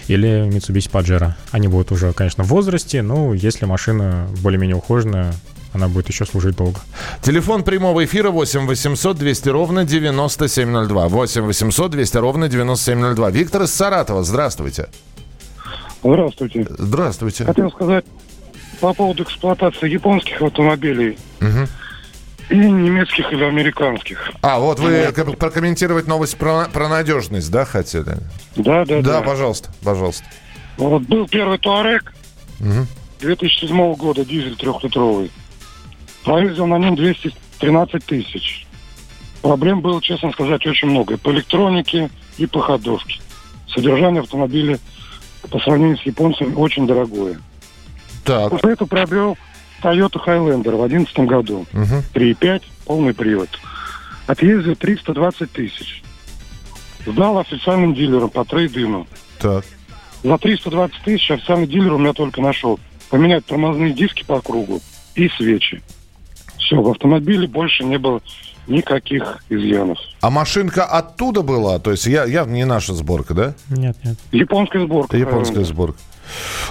или 0.08 0.48
Mitsubishi 0.48 0.92
Pajero. 0.92 1.34
Они 1.52 1.68
будут 1.68 1.92
уже, 1.92 2.14
конечно, 2.14 2.44
в 2.44 2.48
возрасте, 2.48 3.02
но 3.02 3.34
если 3.34 3.66
машина 3.66 4.28
более-менее 4.42 4.76
ухоженная, 4.76 5.34
она 5.74 5.88
будет 5.88 6.08
еще 6.10 6.26
служить 6.26 6.56
долго. 6.56 6.80
Телефон 7.22 7.64
прямого 7.64 8.04
эфира 8.04 8.32
8 8.32 8.66
800 8.66 9.18
200 9.18 9.50
ровно 9.50 9.86
9702. 9.86 11.08
8 11.08 11.42
800 11.42 11.92
200 11.92 12.18
ровно 12.18 12.48
9702. 12.50 13.30
Виктор 13.32 13.64
из 13.64 13.74
Саратова, 13.74 14.24
здравствуйте. 14.24 14.88
Здравствуйте. 16.04 16.66
Здравствуйте. 16.70 17.46
Хотел 17.46 17.72
сказать 17.72 18.06
по 18.80 18.94
поводу 18.94 19.24
эксплуатации 19.24 19.90
японских 19.90 20.42
автомобилей. 20.42 21.18
Угу. 21.42 21.68
И 22.50 22.56
немецких 22.56 23.32
или 23.34 23.44
американских. 23.44 24.32
А, 24.42 24.60
вот 24.60 24.80
вы 24.80 25.12
вот. 25.16 25.38
прокомментировать 25.38 26.08
новость 26.08 26.38
про, 26.38 26.66
про 26.72 26.88
надежность, 26.88 27.52
да, 27.52 27.66
хотели? 27.66 28.18
Да, 28.56 28.86
да, 28.86 29.02
да. 29.02 29.02
Да, 29.02 29.22
пожалуйста, 29.22 29.70
пожалуйста. 29.84 30.24
Вот 30.78 31.02
был 31.04 31.28
первый 31.28 31.58
Туарек 31.58 32.14
угу. 32.60 32.88
2007 33.20 33.96
года, 33.96 34.24
дизель 34.24 34.56
трехлитровый. 34.56 35.32
Проездил 36.24 36.68
на 36.68 36.78
нем 36.78 36.96
213 36.96 38.06
тысяч. 38.06 38.66
Проблем 39.42 39.82
было, 39.82 40.02
честно 40.02 40.32
сказать, 40.32 40.66
очень 40.66 40.90
много. 40.90 41.16
И 41.16 41.18
по 41.18 41.32
электронике, 41.32 42.10
и 42.38 42.46
по 42.46 42.62
ходовке. 42.62 43.20
Содержание 43.68 44.22
автомобиля 44.22 44.80
по 45.50 45.60
сравнению 45.60 45.98
с 45.98 46.02
японцами 46.04 46.54
очень 46.56 46.88
дорогое. 46.88 47.40
Так. 48.24 48.52
После 48.52 48.74
этого 48.74 48.88
приобрел 48.88 49.38
Toyota 49.82 50.24
Highlander 50.26 50.76
в 50.76 50.88
2011 50.88 51.20
году. 51.20 51.66
Угу. 51.74 52.04
3,5, 52.14 52.62
полный 52.86 53.14
привод. 53.14 53.50
Отъездил 54.28 54.76
320 54.76 55.52
тысяч. 55.52 56.04
Сдал 57.06 57.38
официальным 57.40 57.94
дилерам 57.94 58.30
по 58.30 58.44
трейдину. 58.44 59.08
Так. 59.40 59.64
За 60.24 60.38
320 60.38 61.04
тысяч 61.04 61.32
официальный 61.32 61.68
дилер 61.68 61.94
у 61.94 61.98
меня 61.98 62.14
только 62.14 62.42
нашел. 62.42 62.80
Поменять 63.10 63.46
тормозные 63.46 63.94
диски 63.94 64.24
по 64.26 64.42
кругу 64.42 64.82
и 65.16 65.30
свечи. 65.30 65.82
Все, 66.58 66.82
в 66.82 66.90
автомобиле 66.90 67.48
больше 67.48 67.86
не 67.86 67.98
было 67.98 68.22
никаких 68.68 69.44
изъянов. 69.50 69.98
А 70.20 70.30
машинка 70.30 70.84
оттуда 70.84 71.42
была? 71.42 71.80
То 71.80 71.92
есть 71.92 72.06
я, 72.06 72.26
я 72.26 72.44
не 72.44 72.66
наша 72.66 72.94
сборка, 72.94 73.34
да? 73.34 73.54
Нет, 73.70 73.96
нет. 74.04 74.18
Японская 74.32 74.84
сборка. 74.84 75.16
Японская 75.16 75.64
сборка. 75.64 75.98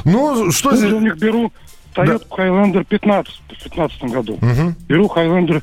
Ну, 0.04 0.52
что 0.52 0.76
здесь... 0.76 0.92
у 0.92 1.00
них 1.00 1.16
беру 1.16 1.52
Toyota 1.97 2.26
да. 2.29 2.37
Highlander 2.37 2.85
15 2.85 3.35
в 3.35 3.49
2015 3.49 4.03
году. 4.05 4.35
Угу. 4.35 4.75
Беру 4.88 5.07
Highlander 5.07 5.62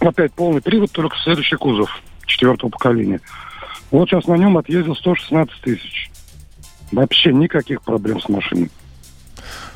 опять 0.00 0.32
полный 0.32 0.60
привод, 0.60 0.90
только 0.92 1.16
следующий 1.22 1.56
кузов 1.56 1.90
четвертого 2.26 2.70
поколения. 2.70 3.20
Вот 3.90 4.08
сейчас 4.08 4.26
на 4.26 4.34
нем 4.34 4.58
отъездил 4.58 4.94
116 4.94 5.60
тысяч. 5.62 6.10
Вообще 6.92 7.32
никаких 7.32 7.82
проблем 7.82 8.20
с 8.20 8.28
машиной. 8.28 8.70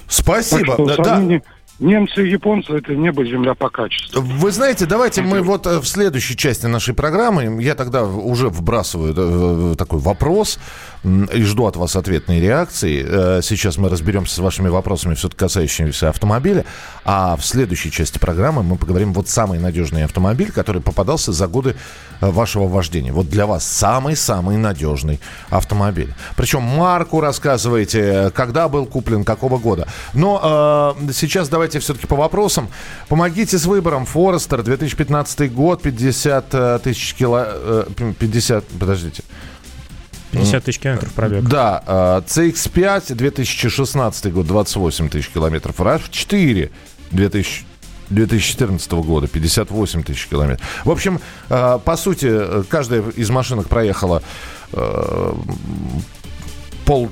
Спасибо. 0.09 0.76
Так 0.76 0.92
что, 0.95 1.02
да, 1.02 1.40
Немцы 1.83 2.25
и 2.25 2.31
японцы 2.31 2.75
это 2.75 2.95
небо 2.95 3.25
земля 3.25 3.54
по 3.54 3.69
качеству. 3.69 4.21
Вы 4.21 4.52
знаете, 4.52 4.87
давайте 4.87 5.23
мы 5.23 5.42
вот 5.42 5.66
э, 5.66 5.81
в 5.81 5.87
следующей 5.87 6.37
части 6.37 6.66
нашей 6.66 6.95
программы, 6.95 7.61
я 7.61 7.75
тогда 7.75 8.04
уже 8.04 8.50
вбрасываю 8.50 9.73
э, 9.73 9.75
такой 9.76 9.99
вопрос, 9.99 10.61
и 11.04 11.42
жду 11.42 11.66
от 11.66 11.76
вас 11.76 11.97
ответной 11.97 12.40
реакции. 12.40 13.04
Э, 13.04 13.40
сейчас 13.42 13.76
мы 13.76 13.88
разберемся 13.88 14.37
с 14.37 14.38
вашими 14.38 14.68
вопросами, 14.68 15.14
все-таки 15.14 15.38
касающимися 15.38 16.09
автомобиля. 16.11 16.64
А 17.04 17.37
в 17.37 17.44
следующей 17.44 17.90
части 17.90 18.18
программы 18.18 18.62
мы 18.62 18.76
поговорим 18.76 19.12
вот 19.12 19.28
самый 19.28 19.59
надежный 19.59 20.04
автомобиль, 20.04 20.52
который 20.52 20.80
попадался 20.80 21.32
за 21.32 21.49
годы 21.49 21.75
э, 22.21 22.30
вашего 22.30 22.68
вождения. 22.68 23.12
Вот 23.12 23.28
для 23.28 23.47
вас 23.47 23.66
самый-самый 23.66 24.56
надежный 24.56 25.21
автомобиль. 25.50 26.14
Причем 26.37 26.62
марку 26.62 27.21
рассказываете, 27.21 28.30
когда 28.35 28.68
был 28.68 28.87
куплен, 28.87 29.25
какого 29.25 29.59
года. 29.59 29.88
Но 30.14 30.94
э, 31.00 31.12
сейчас 31.12 31.49
давайте 31.49 31.80
все-таки 31.80 32.06
по 32.06 32.16
вопросам. 32.16 32.68
Помогите 33.09 33.59
с 33.59 33.66
выбором. 33.66 34.06
Форестер, 34.06 34.62
2015 34.62 35.52
год, 35.52 35.82
50 35.82 36.47
э, 36.52 36.78
тысяч 36.82 37.14
кило... 37.14 37.44
Э, 37.47 37.85
50, 38.18 38.64
подождите. 38.78 39.23
50 40.44 40.64
тысяч 40.64 40.78
километров 40.78 41.12
пробег. 41.12 41.44
Да, 41.44 42.22
CX-5, 42.26 43.14
2016 43.14 44.32
год, 44.32 44.46
28 44.46 45.08
тысяч 45.08 45.28
километров. 45.28 45.80
RAV4, 45.80 46.70
2000, 47.11 47.64
2014 48.12 48.92
года, 48.92 49.26
58 49.26 50.02
тысяч 50.02 50.26
километров. 50.28 50.66
В 50.84 50.90
общем, 50.90 51.20
э, 51.49 51.78
по 51.84 51.96
сути, 51.96 52.62
каждая 52.68 53.02
из 53.16 53.30
машинок 53.30 53.68
проехала 53.68 54.22
э, 54.72 55.32
пол, 56.84 57.11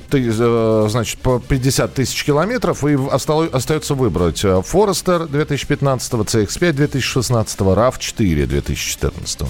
значит, 0.89 1.19
по 1.19 1.39
50 1.39 1.93
тысяч 1.93 2.23
километров, 2.23 2.83
и 2.83 2.97
остается 3.11 3.95
выбрать 3.95 4.43
Forester 4.43 5.27
2015, 5.27 6.13
CX-5 6.13 6.73
2016, 6.73 7.59
RAV4 7.59 8.45
2014. 8.45 9.41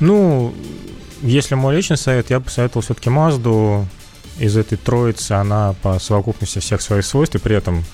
Ну, 0.00 0.54
если 1.30 1.54
мой 1.54 1.74
личный 1.74 1.96
совет, 1.96 2.30
я 2.30 2.38
бы 2.38 2.46
посоветовал 2.46 2.82
все-таки 2.82 3.10
Mazda 3.10 3.86
из 4.38 4.56
этой 4.56 4.76
троицы. 4.76 5.32
Она 5.32 5.74
по 5.82 5.98
совокупности 5.98 6.58
всех 6.58 6.82
своих 6.82 7.04
свойств 7.04 7.34
и 7.36 7.38
при 7.38 7.56
этом 7.56 7.84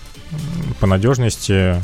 по 0.80 0.86
надежности 0.86 1.80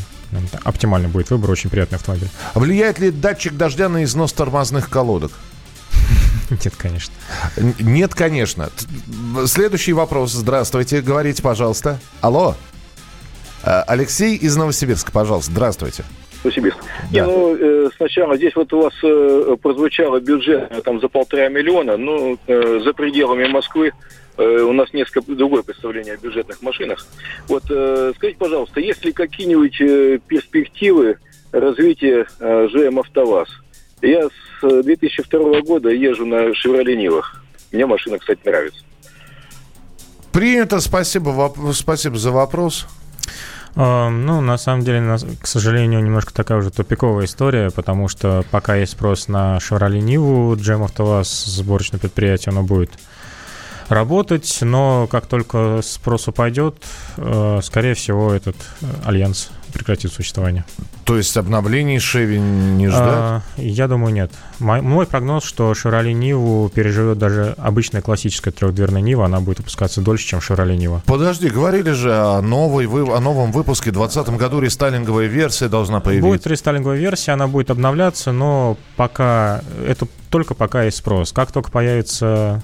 оптимальный 0.65 1.09
будет 1.09 1.31
выбор, 1.31 1.51
очень 1.51 1.71
приятный 1.71 1.97
автомобиль. 1.97 2.29
Влияет 2.55 2.99
ли 2.99 3.11
датчик 3.11 3.57
дождя 3.57 3.89
на 3.89 4.05
износ 4.05 4.33
тормозных 4.33 4.91
колодок? 4.91 5.33
Нет, 6.51 6.75
конечно. 6.77 7.15
Нет, 7.57 8.15
конечно. 8.15 8.71
Следующий 9.47 9.93
вопрос. 9.93 10.33
Здравствуйте. 10.33 11.01
Говорите, 11.01 11.43
пожалуйста. 11.43 11.99
Алло. 12.21 12.57
Э, 13.63 13.83
Алексей 13.87 14.37
из 14.37 14.57
Новосибирска, 14.57 15.13
пожалуйста. 15.13 15.53
Здравствуйте. 15.53 16.05
Новосибирск. 16.47 16.79
Да. 17.13 17.21
Не, 17.21 17.23
ну, 17.27 17.57
э, 17.57 17.89
сначала 17.97 18.37
здесь 18.37 18.55
вот 18.55 18.73
у 18.73 18.83
вас 18.83 18.95
э, 19.03 19.57
прозвучало 19.61 20.21
бюджет 20.21 20.69
э, 20.71 20.81
там 20.83 21.01
за 21.01 21.09
полтора 21.09 21.49
миллиона, 21.49 21.97
ну, 21.97 22.39
э, 22.47 22.81
за 22.85 22.93
пределами 22.93 23.49
Москвы 23.49 23.93
э, 24.37 24.61
у 24.61 24.73
нас 24.73 24.93
несколько 24.93 25.35
другое 25.35 25.63
представление 25.63 26.15
о 26.15 26.17
бюджетных 26.17 26.63
машинах. 26.63 27.05
Вот 27.49 27.65
э, 27.69 28.13
скажите, 28.17 28.39
пожалуйста, 28.39 28.81
есть 28.81 29.05
ли 29.05 29.13
какие-нибудь 29.13 29.81
э, 29.81 30.19
перспективы 30.27 31.19
развития 31.51 32.27
э, 32.39 32.69
ЖМ 32.71 33.01
«АвтоВАЗ»? 33.01 33.49
Я 34.03 34.29
с 34.61 34.83
2002 34.83 35.63
года 35.63 35.89
езжу 35.89 36.27
на 36.27 36.55
«Шевроле 36.55 36.97
Нивах». 36.97 37.43
Мне 37.73 37.87
машина, 37.87 38.19
кстати, 38.19 38.41
нравится. 38.45 38.85
Принято, 40.33 40.81
спасибо, 40.81 41.53
спасибо 41.73 42.17
за 42.17 42.31
вопрос. 42.31 42.87
Ну, 43.77 44.41
на 44.41 44.57
самом 44.57 44.85
деле, 44.85 45.19
к 45.39 45.47
сожалению, 45.47 46.03
немножко 46.03 46.33
такая 46.33 46.59
уже 46.59 46.71
тупиковая 46.71 47.27
история, 47.27 47.71
потому 47.71 48.09
что 48.09 48.43
пока 48.51 48.75
есть 48.75 48.93
спрос 48.93 49.29
на 49.29 49.59
Chevrolet 49.59 50.01
Nivu, 50.01 50.55
Jam 50.55 50.83
АвтоВАЗ, 50.83 51.45
сборочное 51.45 52.01
предприятие, 52.01 52.53
оно 52.53 52.63
будет 52.63 52.91
работать, 53.89 54.59
но 54.63 55.07
как 55.07 55.27
только 55.27 55.81
спрос 55.83 56.29
упадет, 56.29 56.83
э, 57.19 57.61
скорее 57.63 57.95
всего, 57.95 58.33
этот 58.33 58.57
э, 58.81 58.87
альянс 59.05 59.51
прекратит 59.73 60.13
существование. 60.13 60.65
То 61.07 61.17
есть 61.17 61.37
обновлений 61.37 62.01
Шеви 62.01 62.41
не 62.41 62.89
ждать? 62.89 63.01
А, 63.05 63.43
я 63.57 63.87
думаю, 63.87 64.13
нет. 64.13 64.33
Мой, 64.59 64.81
мой 64.81 65.07
прогноз, 65.07 65.45
что 65.45 65.71
Chevrolet 65.71 66.13
Ниву 66.13 66.69
переживет 66.69 67.17
даже 67.17 67.55
обычная 67.59 68.03
классическая 68.03 68.51
трехдверная 68.51 69.01
Нива, 69.01 69.27
она 69.27 69.39
будет 69.39 69.59
выпускаться 69.59 70.01
дольше, 70.01 70.27
чем 70.27 70.41
Chevrolet 70.41 70.77
Нива. 70.77 71.05
Подожди, 71.07 71.49
говорили 71.49 71.93
же 71.93 72.13
о, 72.13 72.43
новой, 72.43 72.87
о 72.87 73.21
новом 73.21 73.53
выпуске. 73.53 73.91
В 73.91 73.95
2020 73.95 74.37
году 74.37 74.59
рестайлинговая 74.59 75.27
версия 75.27 75.69
должна 75.69 76.01
появиться. 76.01 76.29
Будет 76.29 76.47
рестайлинговая 76.49 76.99
версия, 76.99 77.33
она 77.33 77.47
будет 77.47 77.71
обновляться, 77.71 78.33
но 78.33 78.77
пока 78.97 79.63
это 79.87 80.09
только 80.31 80.55
пока 80.55 80.83
есть 80.83 80.97
спрос. 80.97 81.33
Как 81.33 81.53
только 81.53 81.71
появится 81.71 82.63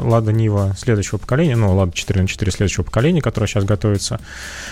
Лада 0.00 0.30
э, 0.30 0.34
Нива 0.34 0.74
следующего 0.78 1.18
поколения, 1.18 1.54
ну, 1.54 1.76
Лада 1.76 1.92
4 1.92 2.22
на 2.22 2.26
4 2.26 2.50
следующего 2.50 2.82
поколения, 2.82 3.20
которая 3.20 3.46
сейчас 3.46 3.64
готовится, 3.64 4.20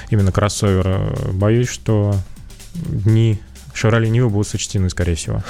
именно 0.09 0.33
кроссовер, 0.33 0.85
э, 0.87 1.33
боюсь, 1.33 1.69
что 1.69 2.15
дни 2.75 3.41
Chevrolet 3.75 4.11
Niva 4.11 4.29
будут 4.29 4.49
сочтены, 4.49 4.91
скорее 4.91 5.15
всего. 5.15 5.43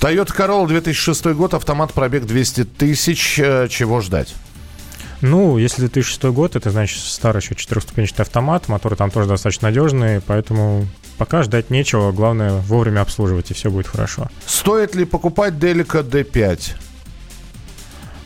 Toyota 0.00 0.36
Corolla 0.36 0.66
2006 0.66 1.26
год, 1.26 1.54
автомат, 1.54 1.92
пробег 1.92 2.24
200 2.24 2.64
тысяч. 2.64 3.38
Э, 3.38 3.68
чего 3.70 4.00
ждать? 4.00 4.34
Ну, 5.20 5.56
если 5.56 5.82
2006 5.82 6.24
год, 6.24 6.56
это 6.56 6.70
значит 6.70 6.98
старый 6.98 7.40
еще 7.40 7.54
четырехступенчатый 7.54 8.24
автомат, 8.24 8.66
моторы 8.66 8.96
там 8.96 9.12
тоже 9.12 9.28
достаточно 9.28 9.68
надежные, 9.68 10.20
поэтому 10.20 10.88
пока 11.16 11.44
ждать 11.44 11.70
нечего, 11.70 12.10
главное 12.10 12.54
вовремя 12.54 13.02
обслуживать, 13.02 13.52
и 13.52 13.54
все 13.54 13.70
будет 13.70 13.86
хорошо. 13.86 14.28
Стоит 14.44 14.96
ли 14.96 15.04
покупать 15.04 15.54
Delica 15.54 16.02
D5? 16.02 16.72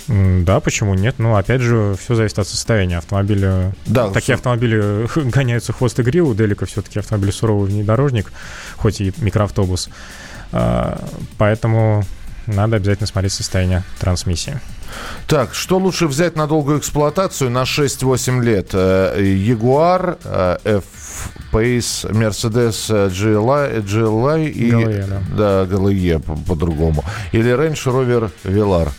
Да, 0.09 0.61
почему 0.61 0.95
нет? 0.95 1.17
Ну, 1.19 1.35
опять 1.37 1.61
же, 1.61 1.97
все 2.01 2.15
зависит 2.15 2.39
от 2.39 2.47
состояния 2.47 2.99
автомобиля. 2.99 3.75
Да, 3.87 4.07
Такие 4.09 4.23
все. 4.23 4.35
автомобили 4.35 5.07
гоняются 5.31 5.73
хвост 5.73 5.99
и 5.99 6.03
гриву. 6.03 6.35
Делика 6.35 6.67
все-таки 6.67 6.99
автомобиль 7.01 7.33
суровый 7.33 7.69
внедорожник, 7.71 8.33
хоть 8.77 9.01
и 9.01 9.13
микроавтобус. 9.19 9.89
А, 10.53 11.05
поэтому 11.39 12.05
надо 12.47 12.77
обязательно 12.77 13.09
смотреть 13.09 13.33
состояние 13.33 13.83
трансмиссии. 13.99 14.61
Так, 15.27 15.53
что 15.55 15.79
лучше 15.79 16.07
взять 16.07 16.37
на 16.37 16.47
долгую 16.47 16.79
эксплуатацию 16.79 17.51
на 17.51 17.63
6-8 17.65 18.41
лет? 18.41 18.73
Jaguar, 18.73 20.19
э, 20.23 20.59
F-Pace, 20.79 22.09
Mercedes 22.13 23.11
GLI, 23.11 23.83
GLI 23.83 24.49
и... 24.49 24.71
GLE, 24.71 25.07
да. 25.09 25.23
Да, 25.37 25.75
GLE 25.75 26.21
по-другому. 26.47 27.05
Или 27.33 27.53
Range 27.53 27.73
Rover 27.75 28.31
Velar? 28.45 28.91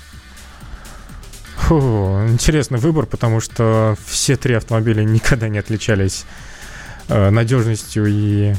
Фу, 1.67 2.25
интересный 2.29 2.79
выбор, 2.79 3.05
потому 3.05 3.41
что 3.41 3.97
все 4.05 4.37
три 4.37 4.53
автомобиля 4.53 5.03
никогда 5.03 5.49
не 5.49 5.57
отличались 5.57 6.25
э, 7.09 7.29
надежностью 7.29 8.05
и 8.07 8.53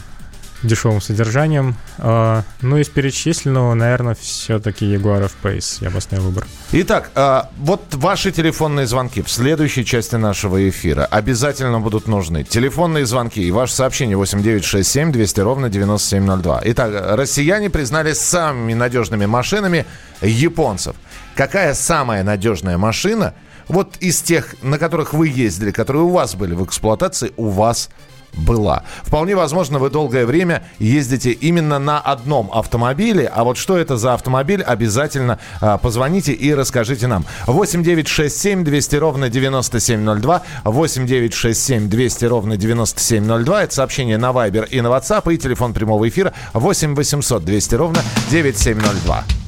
дешевым 0.62 1.00
содержанием. 1.00 1.76
Э, 1.98 2.42
ну, 2.62 2.76
из 2.78 2.88
перечисленного, 2.88 3.74
наверное, 3.74 4.16
все-таки 4.20 4.84
Jaguar 4.86 5.24
F-Pace. 5.26 5.78
Я 5.80 5.88
обосновал 5.88 6.26
выбор. 6.26 6.46
Итак, 6.72 7.10
э, 7.14 7.42
вот 7.58 7.94
ваши 7.94 8.32
телефонные 8.32 8.86
звонки 8.86 9.22
в 9.22 9.30
следующей 9.30 9.84
части 9.84 10.16
нашего 10.16 10.68
эфира 10.68 11.04
обязательно 11.04 11.80
будут 11.80 12.06
нужны. 12.08 12.44
Телефонные 12.44 13.06
звонки 13.06 13.42
и 13.42 13.50
ваше 13.50 13.74
сообщение 13.74 14.16
8967 14.16 15.12
200 15.12 15.40
ровно 15.40 15.68
9702. 15.68 16.62
Итак, 16.64 17.16
россияне 17.16 17.70
признались 17.70 18.18
самыми 18.18 18.74
надежными 18.74 19.26
машинами 19.26 19.86
японцев– 20.20 20.96
какая 21.38 21.72
самая 21.74 22.24
надежная 22.24 22.78
машина, 22.78 23.32
вот 23.68 23.96
из 24.00 24.22
тех, 24.22 24.56
на 24.60 24.76
которых 24.76 25.12
вы 25.12 25.28
ездили, 25.28 25.70
которые 25.70 26.02
у 26.02 26.08
вас 26.08 26.34
были 26.34 26.52
в 26.54 26.64
эксплуатации, 26.64 27.32
у 27.36 27.50
вас 27.50 27.90
была. 28.38 28.84
Вполне 29.04 29.36
возможно, 29.36 29.78
вы 29.78 29.90
долгое 29.90 30.26
время 30.26 30.62
ездите 30.78 31.32
именно 31.32 31.78
на 31.78 31.98
одном 31.98 32.50
автомобиле. 32.52 33.26
А 33.26 33.44
вот 33.44 33.56
что 33.56 33.76
это 33.76 33.96
за 33.96 34.14
автомобиль, 34.14 34.62
обязательно 34.62 35.38
а, 35.60 35.78
позвоните 35.78 36.32
и 36.32 36.54
расскажите 36.54 37.06
нам. 37.06 37.24
8 37.46 37.82
9 37.82 38.08
6 38.08 38.40
7 38.40 38.64
200 38.64 38.96
ровно 38.96 39.28
9702. 39.28 40.42
8 40.64 41.06
9 41.06 41.34
6 41.34 41.64
7 41.64 41.88
200 41.88 42.24
ровно 42.24 42.56
9702. 42.56 43.64
Это 43.64 43.74
сообщение 43.74 44.18
на 44.18 44.30
Viber 44.30 44.68
и 44.68 44.80
на 44.80 44.88
WhatsApp. 44.88 45.32
И 45.32 45.38
телефон 45.38 45.74
прямого 45.74 46.08
эфира 46.08 46.32
8 46.54 46.94
800 46.94 47.44
200 47.44 47.74
ровно 47.74 48.00
9702. 48.30 49.47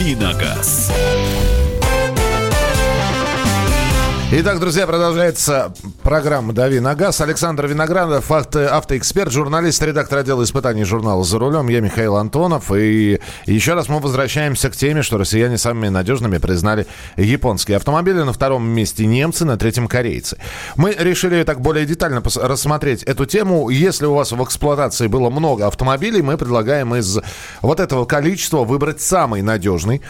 «Давиногаз». 0.00 0.90
Итак, 4.32 4.60
друзья, 4.60 4.86
продолжается 4.86 5.74
программа 6.04 6.52
«Дави 6.52 6.78
на 6.78 6.94
газ». 6.94 7.20
Александр 7.20 7.66
Виноградов, 7.66 8.30
авто, 8.30 8.72
автоэксперт, 8.76 9.32
журналист, 9.32 9.82
редактор 9.82 10.20
отдела 10.20 10.44
испытаний 10.44 10.84
журнала 10.84 11.24
«За 11.24 11.36
рулем». 11.40 11.66
Я 11.66 11.80
Михаил 11.80 12.14
Антонов. 12.14 12.70
И 12.70 13.18
еще 13.46 13.74
раз 13.74 13.88
мы 13.88 13.98
возвращаемся 13.98 14.70
к 14.70 14.76
теме, 14.76 15.02
что 15.02 15.18
россияне 15.18 15.58
самыми 15.58 15.88
надежными 15.88 16.38
признали 16.38 16.86
японские 17.16 17.78
автомобили. 17.78 18.22
На 18.22 18.32
втором 18.32 18.68
месте 18.68 19.04
немцы, 19.04 19.44
на 19.44 19.56
третьем 19.56 19.88
корейцы. 19.88 20.38
Мы 20.76 20.94
решили 20.96 21.42
так 21.42 21.60
более 21.60 21.84
детально 21.84 22.22
рассмотреть 22.36 23.02
эту 23.02 23.26
тему. 23.26 23.68
Если 23.68 24.06
у 24.06 24.14
вас 24.14 24.30
в 24.30 24.44
эксплуатации 24.44 25.08
было 25.08 25.28
много 25.30 25.66
автомобилей, 25.66 26.22
мы 26.22 26.38
предлагаем 26.38 26.94
из 26.94 27.18
вот 27.62 27.80
этого 27.80 28.04
количества 28.04 28.62
выбрать 28.62 29.00
самый 29.00 29.42
надежный 29.42 30.02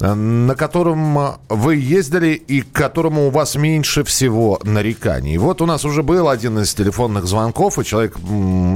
на 0.00 0.54
котором 0.54 1.36
вы 1.48 1.76
ездили 1.76 2.32
и 2.32 2.62
к 2.62 2.72
которому 2.72 3.26
у 3.26 3.30
вас 3.30 3.54
меньше 3.54 4.02
всего 4.02 4.58
нареканий. 4.64 5.36
Вот 5.36 5.60
у 5.60 5.66
нас 5.66 5.84
уже 5.84 6.02
был 6.02 6.28
один 6.28 6.58
из 6.58 6.74
телефонных 6.74 7.26
звонков, 7.26 7.78
и 7.78 7.84
человек 7.84 8.16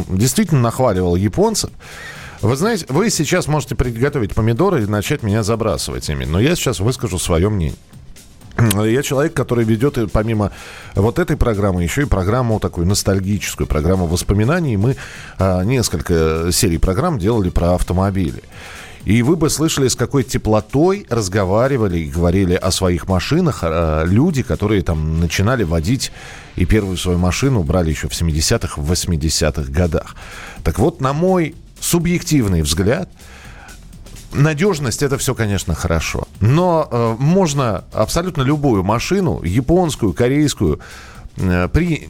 действительно 0.08 0.60
нахваливал 0.60 1.16
японцев. 1.16 1.70
Вы 2.42 2.56
знаете, 2.56 2.84
вы 2.90 3.08
сейчас 3.08 3.48
можете 3.48 3.74
приготовить 3.74 4.34
помидоры 4.34 4.82
и 4.82 4.86
начать 4.86 5.22
меня 5.22 5.42
забрасывать 5.42 6.08
ими, 6.10 6.26
но 6.26 6.38
я 6.38 6.54
сейчас 6.56 6.78
выскажу 6.78 7.18
свое 7.18 7.48
мнение. 7.48 7.78
Я 8.58 9.02
человек, 9.02 9.34
который 9.34 9.64
ведет, 9.64 9.98
помимо 10.12 10.52
вот 10.94 11.18
этой 11.18 11.36
программы, 11.36 11.82
еще 11.82 12.02
и 12.02 12.04
программу 12.04 12.60
такую 12.60 12.86
ностальгическую, 12.86 13.66
программу 13.66 14.06
воспоминаний. 14.06 14.76
Мы 14.76 14.96
а, 15.38 15.62
несколько 15.64 16.50
серий 16.52 16.78
программ 16.78 17.18
делали 17.18 17.48
про 17.48 17.74
автомобили. 17.74 18.42
И 19.04 19.22
вы 19.22 19.36
бы 19.36 19.50
слышали, 19.50 19.88
с 19.88 19.96
какой 19.96 20.22
теплотой 20.22 21.06
разговаривали 21.10 21.98
и 21.98 22.10
говорили 22.10 22.54
о 22.54 22.70
своих 22.70 23.06
машинах 23.06 23.60
э, 23.62 24.04
люди, 24.06 24.42
которые 24.42 24.82
там 24.82 25.20
начинали 25.20 25.62
водить 25.62 26.10
и 26.56 26.64
первую 26.64 26.96
свою 26.96 27.18
машину 27.18 27.62
брали 27.62 27.90
еще 27.90 28.08
в 28.08 28.12
70-х, 28.12 28.80
в 28.80 28.90
80-х 28.90 29.70
годах. 29.70 30.16
Так 30.62 30.78
вот, 30.78 31.00
на 31.00 31.12
мой 31.12 31.54
субъективный 31.80 32.62
взгляд, 32.62 33.10
надежность 34.32 35.02
это 35.02 35.18
все, 35.18 35.34
конечно, 35.34 35.74
хорошо. 35.74 36.26
Но 36.40 36.88
э, 36.90 37.16
можно 37.18 37.84
абсолютно 37.92 38.42
любую 38.42 38.84
машину, 38.84 39.42
японскую, 39.42 40.14
корейскую, 40.14 40.80
э, 41.36 41.68
при 41.70 42.08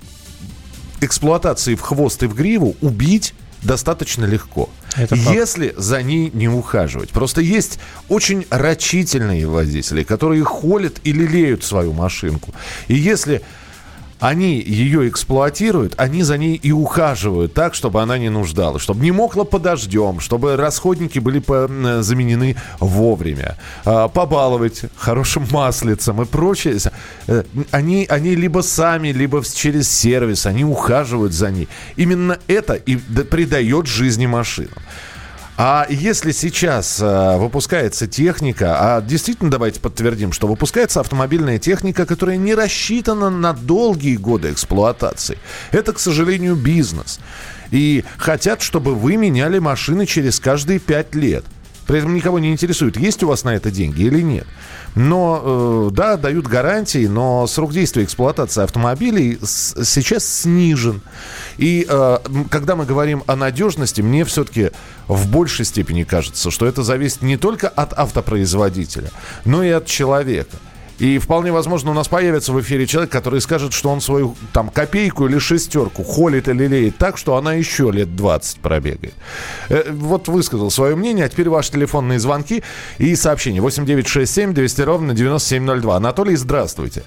эксплуатации 1.00 1.74
в 1.74 1.80
хвост 1.80 2.22
и 2.22 2.26
в 2.26 2.34
гриву 2.34 2.76
убить 2.80 3.34
достаточно 3.62 4.24
легко. 4.24 4.68
Это 4.96 5.14
если 5.16 5.74
за 5.76 6.02
ней 6.02 6.30
не 6.32 6.48
ухаживать. 6.48 7.10
Просто 7.10 7.40
есть 7.40 7.78
очень 8.08 8.46
рачительные 8.50 9.46
водители, 9.46 10.02
которые 10.02 10.44
холят 10.44 10.94
и 11.04 11.12
лелеют 11.12 11.64
свою 11.64 11.92
машинку. 11.92 12.54
И 12.88 12.94
если 12.94 13.42
они 14.24 14.58
ее 14.58 15.06
эксплуатируют, 15.10 15.92
они 15.98 16.22
за 16.22 16.38
ней 16.38 16.54
и 16.54 16.72
ухаживают 16.72 17.52
так, 17.52 17.74
чтобы 17.74 18.00
она 18.00 18.16
не 18.16 18.30
нуждалась, 18.30 18.80
чтобы 18.80 19.02
не 19.02 19.12
мокла 19.12 19.44
под 19.44 19.60
дождем, 19.60 20.20
чтобы 20.20 20.56
расходники 20.56 21.18
были 21.18 21.42
заменены 22.00 22.56
вовремя, 22.80 23.58
а, 23.84 24.08
побаловать 24.08 24.84
хорошим 24.96 25.46
маслицем 25.50 26.22
и 26.22 26.24
прочее. 26.24 26.78
Э, 27.26 27.42
они, 27.70 28.06
они 28.08 28.34
либо 28.34 28.62
сами, 28.62 29.08
либо 29.08 29.42
через 29.44 29.90
сервис, 29.90 30.46
они 30.46 30.64
ухаживают 30.64 31.34
за 31.34 31.50
ней. 31.50 31.68
Именно 31.96 32.38
это 32.46 32.72
и 32.72 32.96
придает 32.96 33.86
жизни 33.86 34.24
машинам. 34.24 34.78
А 35.56 35.86
если 35.88 36.32
сейчас 36.32 37.00
э, 37.00 37.36
выпускается 37.36 38.08
техника, 38.08 38.76
а 38.80 39.00
действительно 39.00 39.52
давайте 39.52 39.78
подтвердим, 39.78 40.32
что 40.32 40.48
выпускается 40.48 40.98
автомобильная 40.98 41.60
техника, 41.60 42.06
которая 42.06 42.36
не 42.36 42.54
рассчитана 42.54 43.30
на 43.30 43.52
долгие 43.52 44.16
годы 44.16 44.50
эксплуатации. 44.50 45.38
Это, 45.70 45.92
к 45.92 46.00
сожалению, 46.00 46.56
бизнес. 46.56 47.20
И 47.70 48.04
хотят, 48.18 48.62
чтобы 48.62 48.96
вы 48.96 49.16
меняли 49.16 49.60
машины 49.60 50.06
через 50.06 50.40
каждые 50.40 50.80
пять 50.80 51.14
лет. 51.14 51.44
При 51.86 51.98
этом 51.98 52.14
никого 52.14 52.38
не 52.38 52.50
интересует, 52.50 52.96
есть 52.96 53.22
у 53.22 53.28
вас 53.28 53.44
на 53.44 53.54
это 53.54 53.70
деньги 53.70 54.02
или 54.02 54.20
нет. 54.22 54.46
Но, 54.94 55.88
э, 55.90 55.94
да, 55.94 56.16
дают 56.16 56.46
гарантии, 56.46 57.06
но 57.06 57.46
срок 57.46 57.72
действия 57.72 58.04
эксплуатации 58.04 58.62
автомобилей 58.62 59.38
с, 59.42 59.84
сейчас 59.84 60.24
снижен. 60.24 61.02
И 61.58 61.86
э, 61.88 62.18
когда 62.50 62.76
мы 62.76 62.86
говорим 62.86 63.22
о 63.26 63.36
надежности, 63.36 64.00
мне 64.00 64.24
все-таки 64.24 64.70
в 65.08 65.28
большей 65.28 65.64
степени 65.64 66.04
кажется, 66.04 66.50
что 66.50 66.66
это 66.66 66.82
зависит 66.82 67.22
не 67.22 67.36
только 67.36 67.68
от 67.68 67.92
автопроизводителя, 67.92 69.10
но 69.44 69.62
и 69.62 69.70
от 69.70 69.86
человека. 69.86 70.56
И 70.98 71.18
вполне 71.18 71.50
возможно, 71.50 71.90
у 71.90 71.94
нас 71.94 72.08
появится 72.08 72.52
в 72.52 72.60
эфире 72.60 72.86
человек, 72.86 73.10
который 73.10 73.40
скажет, 73.40 73.72
что 73.72 73.90
он 73.90 74.00
свою 74.00 74.36
там 74.52 74.68
копейку 74.68 75.26
или 75.26 75.38
шестерку 75.38 76.04
холит 76.04 76.48
или 76.48 76.66
леет 76.66 76.98
так, 76.98 77.18
что 77.18 77.36
она 77.36 77.54
еще 77.54 77.90
лет 77.90 78.14
20 78.14 78.60
пробегает. 78.60 79.14
Э, 79.68 79.90
вот 79.90 80.28
высказал 80.28 80.70
свое 80.70 80.94
мнение, 80.94 81.24
а 81.26 81.28
теперь 81.28 81.48
ваши 81.48 81.72
телефонные 81.72 82.18
звонки 82.18 82.62
и 82.98 83.14
сообщения. 83.16 83.60
8967 83.60 84.54
200 84.54 84.82
ровно 84.82 85.14
9702. 85.14 85.96
Анатолий, 85.96 86.36
здравствуйте. 86.36 87.02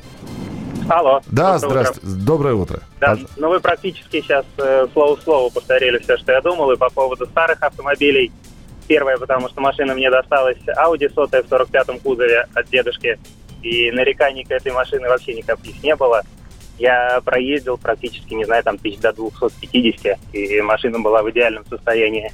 Алло. 0.90 1.22
Да, 1.28 1.58
здравствуйте. 1.58 2.08
Утро. 2.08 2.26
Доброе 2.26 2.54
утро. 2.56 2.80
Да, 3.00 3.10
Пожалуйста. 3.10 3.36
ну 3.38 3.50
вы 3.50 3.60
практически 3.60 4.22
сейчас 4.22 4.46
э, 4.58 4.88
слово 4.94 5.18
в 5.18 5.22
слово 5.22 5.50
повторили 5.50 5.98
все, 6.00 6.18
что 6.18 6.32
я 6.32 6.42
думал, 6.42 6.72
и 6.72 6.78
по 6.78 6.90
поводу 6.90 7.26
старых 7.26 7.62
автомобилей. 7.62 8.32
Первое, 8.88 9.18
потому 9.18 9.50
что 9.50 9.60
машина 9.60 9.94
мне 9.94 10.10
досталась 10.10 10.58
Audi 10.78 11.14
сотая 11.14 11.44
в 11.44 11.48
45-м 11.48 12.00
кузове 12.00 12.48
от 12.54 12.70
дедушки 12.70 13.20
и 13.68 13.92
нареканий 13.92 14.44
к 14.44 14.52
этой 14.52 14.72
машине 14.72 15.08
вообще 15.08 15.34
никаких 15.34 15.82
не 15.84 15.96
было. 15.96 16.22
Я 16.78 17.20
проездил 17.26 17.78
практически, 17.78 18.34
не 18.34 18.46
знаю, 18.46 18.64
там 18.64 18.78
тысяч 18.78 19.00
до 19.00 19.12
250, 19.12 20.18
и 20.34 20.62
машина 20.62 21.00
была 21.00 21.24
в 21.24 21.32
идеальном 21.32 21.66
состоянии. 21.66 22.32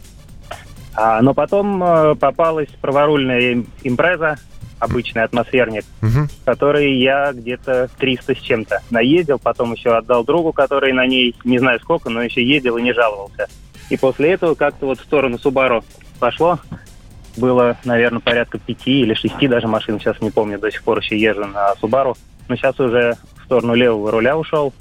А, 0.95 1.21
но 1.21 1.33
потом 1.33 1.81
э, 1.83 2.15
попалась 2.15 2.67
праворульная 2.81 3.63
импреза, 3.83 4.37
обычный 4.79 5.23
атмосферник, 5.23 5.85
угу. 6.01 6.27
который 6.45 6.99
я 6.99 7.31
где-то 7.31 7.89
300 7.97 8.35
с 8.35 8.39
чем-то 8.39 8.81
наездил, 8.89 9.39
потом 9.39 9.73
еще 9.73 9.95
отдал 9.95 10.23
другу, 10.25 10.51
который 10.51 10.91
на 10.91 11.07
ней 11.07 11.35
не 11.45 11.57
знаю 11.57 11.79
сколько, 11.79 12.09
но 12.09 12.21
еще 12.21 12.45
ездил 12.45 12.77
и 12.77 12.81
не 12.81 12.93
жаловался. 12.93 13.47
И 13.89 13.97
после 13.97 14.33
этого 14.33 14.55
как-то 14.55 14.87
вот 14.87 14.99
в 14.99 15.03
сторону 15.03 15.39
Субару 15.39 15.83
пошло, 16.19 16.59
было, 17.37 17.77
наверное, 17.83 18.19
порядка 18.19 18.59
пяти 18.59 19.01
или 19.01 19.13
шести 19.13 19.47
даже 19.47 19.67
машин, 19.67 19.99
сейчас 19.99 20.21
не 20.21 20.31
помню, 20.31 20.59
до 20.59 20.71
сих 20.71 20.83
пор 20.83 20.99
еще 20.99 21.17
езжу 21.17 21.45
на 21.45 21.75
Субару. 21.75 22.15
Но 22.47 22.55
сейчас 22.55 22.79
уже 22.79 23.17
в 23.37 23.45
сторону 23.45 23.73
левого 23.73 24.11
руля 24.11 24.37
ушел, 24.37 24.73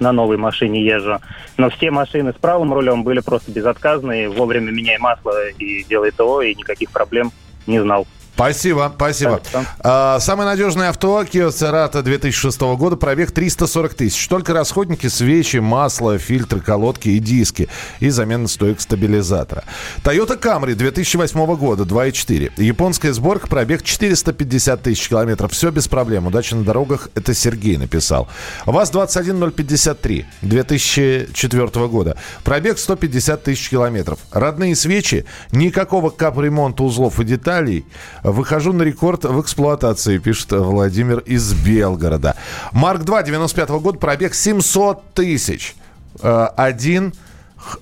на 0.00 0.12
новой 0.12 0.36
машине 0.36 0.84
езжу. 0.84 1.18
Но 1.56 1.70
все 1.70 1.90
машины 1.90 2.32
с 2.32 2.36
правым 2.36 2.72
рулем 2.72 3.02
были 3.02 3.20
просто 3.20 3.50
безотказные, 3.50 4.28
вовремя 4.28 4.70
меняй 4.70 4.98
масло 4.98 5.48
и 5.48 5.84
делай 5.84 6.10
ТО, 6.10 6.42
и 6.42 6.54
никаких 6.54 6.90
проблем 6.90 7.32
не 7.66 7.80
знал. 7.80 8.06
Спасибо, 8.36 8.92
спасибо. 8.94 9.40
А, 9.80 10.20
самое 10.20 10.50
надежное 10.50 10.90
авто 10.90 11.22
Kia 11.22 11.48
Cerato 11.48 12.02
2006 12.02 12.60
года, 12.76 12.96
пробег 12.96 13.30
340 13.30 13.94
тысяч. 13.94 14.28
Только 14.28 14.52
расходники, 14.52 15.06
свечи, 15.06 15.56
масло, 15.56 16.18
фильтры, 16.18 16.60
колодки 16.60 17.08
и 17.08 17.18
диски. 17.18 17.68
И 17.98 18.10
замена 18.10 18.46
стоек 18.46 18.82
стабилизатора. 18.82 19.64
Toyota 20.04 20.38
Camry 20.38 20.74
2008 20.74 21.56
года, 21.56 21.84
2.4. 21.84 22.52
Японская 22.62 23.14
сборка, 23.14 23.46
пробег 23.46 23.82
450 23.82 24.82
тысяч 24.82 25.08
километров. 25.08 25.52
Все 25.52 25.70
без 25.70 25.88
проблем. 25.88 26.26
Удачи 26.26 26.52
на 26.52 26.62
дорогах, 26.62 27.08
это 27.14 27.32
Сергей 27.32 27.78
написал. 27.78 28.28
ВАЗ-21053 28.66 30.26
2004 30.42 31.88
года. 31.88 32.18
Пробег 32.44 32.78
150 32.78 33.44
тысяч 33.44 33.70
километров. 33.70 34.18
Родные 34.30 34.76
свечи, 34.76 35.24
никакого 35.52 36.10
капремонта 36.10 36.82
узлов 36.82 37.18
и 37.18 37.24
деталей. 37.24 37.86
Выхожу 38.26 38.72
на 38.72 38.82
рекорд 38.82 39.24
в 39.24 39.40
эксплуатации, 39.40 40.18
пишет 40.18 40.50
Владимир 40.50 41.20
из 41.20 41.54
Белгорода. 41.54 42.34
Марк 42.72 43.04
2, 43.04 43.22
95 43.22 43.70
-го 43.70 43.80
года, 43.80 43.98
пробег 43.98 44.34
700 44.34 45.14
тысяч. 45.14 45.76
Э, 46.20 46.48
один 46.56 47.14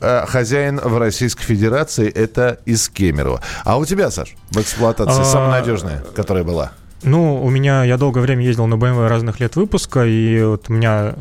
э, 0.03 0.27
хозяин 0.27 0.79
в 0.79 0.99
Российской 0.99 1.45
Федерации 1.45 2.11
это 2.11 2.61
из 2.67 2.91
Кемерово. 2.91 3.41
А 3.65 3.79
у 3.79 3.87
тебя, 3.87 4.11
Саш, 4.11 4.35
в 4.51 4.61
эксплуатации 4.61 5.23
а... 5.23 5.25
самая 5.25 5.61
надежная, 5.61 6.05
которая 6.15 6.45
была? 6.45 6.73
Ну, 7.05 7.43
у 7.43 7.49
меня, 7.49 7.85
я 7.85 7.97
долгое 7.97 8.21
время 8.21 8.45
ездил 8.45 8.67
на 8.67 8.75
BMW 8.75 9.09
разных 9.09 9.41
лет 9.41 9.57
выпуска, 9.57 10.05
и 10.05 10.43
вот 10.43 10.69
у 10.69 10.75
меня 10.75 11.15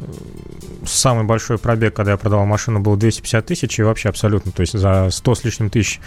самый 0.86 1.24
большой 1.24 1.58
пробег, 1.58 1.94
когда 1.94 2.12
я 2.12 2.18
продавал 2.18 2.46
машину, 2.46 2.82
был 2.82 2.98
250 2.98 3.46
тысяч, 3.46 3.80
и 3.80 3.84
вообще 3.84 4.10
абсолютно, 4.10 4.52
то 4.52 4.62
есть 4.62 4.78
за 4.78 5.10
100 5.10 5.36
с 5.36 5.44
лишним 5.46 5.70
тысяч, 5.70 6.02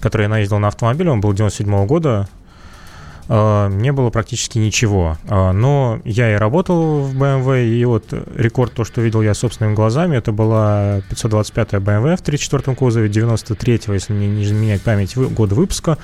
которые 0.00 0.26
я 0.26 0.28
наездил 0.28 0.58
на 0.58 0.68
автомобиле, 0.68 1.10
он 1.10 1.20
был 1.20 1.32
97 1.32 1.66
-го 1.68 1.86
года, 1.86 2.28
не 3.28 3.92
было 3.92 4.10
практически 4.10 4.58
ничего. 4.58 5.16
Э, 5.28 5.52
но 5.52 6.00
я 6.04 6.32
и 6.32 6.36
работал 6.36 7.02
в 7.02 7.16
BMW, 7.16 7.68
и 7.68 7.84
вот 7.84 8.12
рекорд, 8.34 8.72
то, 8.72 8.84
что 8.84 9.00
видел 9.00 9.22
я 9.22 9.34
собственными 9.34 9.74
глазами, 9.74 10.16
это 10.16 10.32
была 10.32 11.00
525 11.08 11.74
BMW 11.74 12.16
в 12.16 12.22
34-м 12.22 12.74
кузове, 12.74 13.08
93-го, 13.08 13.92
если 13.92 14.12
мне 14.12 14.28
не 14.28 14.44
изменять 14.44 14.82
память, 14.82 15.16
года 15.16 15.54
выпуска. 15.54 15.98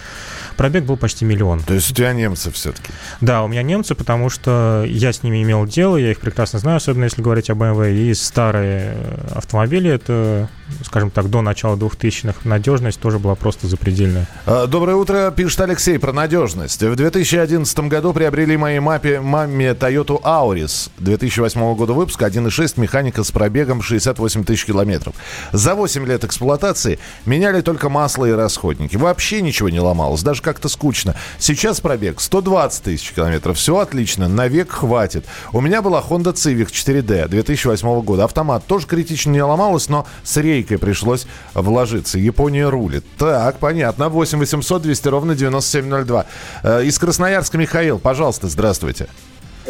Пробег 0.57 0.85
был 0.85 0.97
почти 0.97 1.25
миллион. 1.25 1.61
То 1.61 1.75
есть 1.75 1.91
у 1.91 1.95
тебя 1.95 2.13
немцы 2.13 2.51
все-таки? 2.51 2.93
Да, 3.21 3.43
у 3.43 3.49
меня 3.49 3.63
немцы, 3.63 3.95
потому 3.95 4.31
что 4.31 4.85
я 4.87 5.13
с 5.13 5.23
ними 5.23 5.43
имел 5.43 5.67
дело, 5.67 5.97
я 5.97 6.11
их 6.11 6.21
прекрасно 6.21 6.59
знаю, 6.59 6.77
особенно 6.77 7.05
если 7.05 7.23
говорить 7.23 7.51
о 7.51 7.55
BMW. 7.55 7.95
И 7.95 8.15
старые 8.15 8.97
автомобили, 9.35 9.91
это, 9.91 10.49
скажем 10.85 11.11
так, 11.11 11.29
до 11.31 11.43
начала 11.43 11.77
2000-х, 11.77 12.41
надежность 12.45 13.01
тоже 13.01 13.19
была 13.19 13.35
просто 13.35 13.67
запредельная. 13.67 14.27
А, 14.47 14.67
доброе 14.67 14.97
утро, 14.97 15.31
пишет 15.31 15.61
Алексей 15.61 15.99
про 15.99 16.13
надежность. 16.13 16.83
В 16.83 16.97
2011 16.97 17.79
году 17.81 18.13
приобрели 18.13 18.57
моей 18.57 18.81
мапе, 18.81 19.21
маме 19.21 19.71
Toyota 19.71 20.21
Auris 20.23 20.91
2008 20.99 21.75
года 21.75 21.93
выпуска, 21.93 22.27
1.6, 22.27 22.81
механика 22.81 23.23
с 23.23 23.31
пробегом 23.31 23.83
68 23.83 24.45
тысяч 24.45 24.65
километров. 24.65 25.15
За 25.53 25.75
8 25.75 26.07
лет 26.07 26.25
эксплуатации 26.25 26.99
меняли 27.25 27.61
только 27.61 27.89
масло 27.89 28.27
и 28.27 28.33
расходники. 28.33 28.97
Вообще 28.97 29.43
ничего 29.43 29.69
не 29.69 29.81
ломалось, 29.81 30.23
даже 30.23 30.43
как-то 30.43 30.69
скучно. 30.69 31.15
Сейчас 31.39 31.81
пробег 31.81 32.21
120 32.21 32.83
тысяч 32.83 33.13
километров. 33.13 33.57
Все 33.57 33.79
отлично, 33.79 34.29
на 34.29 34.49
век 34.49 34.71
хватит. 34.71 35.25
У 35.53 35.61
меня 35.61 35.83
была 35.83 36.01
Honda 36.01 36.33
Civic 36.33 36.71
4D 36.71 37.29
2008 37.29 38.03
года. 38.03 38.25
Автомат 38.25 38.67
тоже 38.67 38.87
критично 38.87 39.31
не 39.31 39.43
ломалась, 39.43 39.89
но 39.89 40.07
с 40.23 40.37
рейкой 40.57 40.79
пришлось 40.79 41.27
вложиться. 41.55 42.19
Япония 42.19 42.69
рулит. 42.69 43.05
Так, 43.19 43.59
понятно. 43.59 44.09
8 44.09 44.39
800 44.39 44.83
200 44.83 45.09
ровно 45.09 45.35
9702. 45.35 46.27
Э, 46.63 46.85
из 46.85 46.99
Красноярска 46.99 47.59
Михаил, 47.59 47.99
пожалуйста, 47.99 48.49
здравствуйте. 48.49 49.09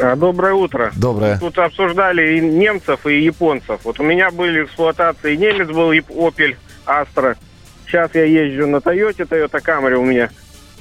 А, 0.00 0.14
доброе 0.14 0.52
утро. 0.52 0.92
Доброе. 0.96 1.38
Тут 1.38 1.58
обсуждали 1.58 2.36
и 2.36 2.40
немцев, 2.40 3.06
и 3.06 3.22
японцев. 3.22 3.80
Вот 3.84 3.98
у 3.98 4.02
меня 4.02 4.30
были 4.30 4.64
эксплуатации 4.64 5.36
немец 5.36 5.68
был, 5.68 5.92
Opel 5.92 6.56
Astra. 6.86 7.36
Сейчас 7.86 8.14
я 8.14 8.24
езжу 8.24 8.66
на 8.66 8.80
Тойоте, 8.80 9.22
Toyota 9.24 9.62
Camry 9.64 9.94
у 9.94 10.04
меня. 10.04 10.30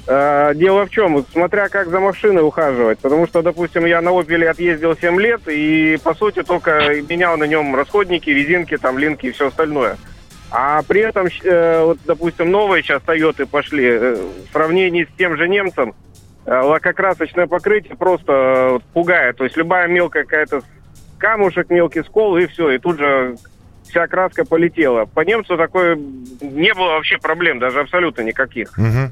А, 0.08 0.54
дело 0.54 0.86
в 0.86 0.90
чем, 0.92 1.26
смотря 1.32 1.68
как 1.70 1.90
за 1.90 2.00
машиной 2.00 2.44
ухаживать. 2.44 3.00
Потому 3.00 3.28
что, 3.28 3.42
допустим, 3.42 3.86
я 3.86 4.02
на 4.02 4.10
Opel 4.10 4.46
отъездил 4.46 4.96
7 4.96 5.20
лет 5.20 5.42
и, 5.48 5.98
по 6.04 6.14
сути, 6.14 6.44
только 6.44 7.02
менял 7.10 7.38
на 7.38 7.46
нем 7.46 7.76
расходники, 7.76 8.30
резинки, 8.30 8.78
там, 8.78 8.98
линки 8.98 9.28
и 9.28 9.32
все 9.32 9.48
остальное. 9.48 9.98
А 10.52 10.84
при 10.84 11.02
этом, 11.02 11.28
э, 11.44 11.84
вот, 11.84 12.00
допустим, 12.06 12.52
новые 12.52 12.84
сейчас 12.84 13.02
Тойоты 13.02 13.46
пошли, 13.46 13.86
э, 13.86 14.16
в 14.16 14.52
сравнении 14.54 15.06
с 15.06 15.18
тем 15.18 15.38
же 15.38 15.50
немцем, 15.50 15.96
э, 16.46 16.56
лакокрасочное 16.56 17.48
покрытие 17.48 17.96
просто 17.96 18.80
пугает. 18.94 19.38
То 19.38 19.44
есть 19.44 19.58
любая 19.58 19.88
мелкая 19.88 20.24
какая-то 20.24 20.62
камушек, 21.18 21.70
мелкий 21.72 22.04
скол, 22.04 22.38
и 22.38 22.46
все, 22.46 22.72
и 22.72 22.78
тут 22.78 23.00
же 23.00 23.36
вся 23.90 24.08
краска 24.08 24.46
полетела. 24.46 25.06
По 25.06 25.22
немцу 25.22 25.58
такое 25.58 25.96
не 25.96 26.74
было 26.74 26.90
вообще 26.94 27.18
проблем, 27.18 27.60
даже 27.60 27.80
абсолютно 27.80 28.22
никаких. 28.22 28.78
Угу. 28.78 29.12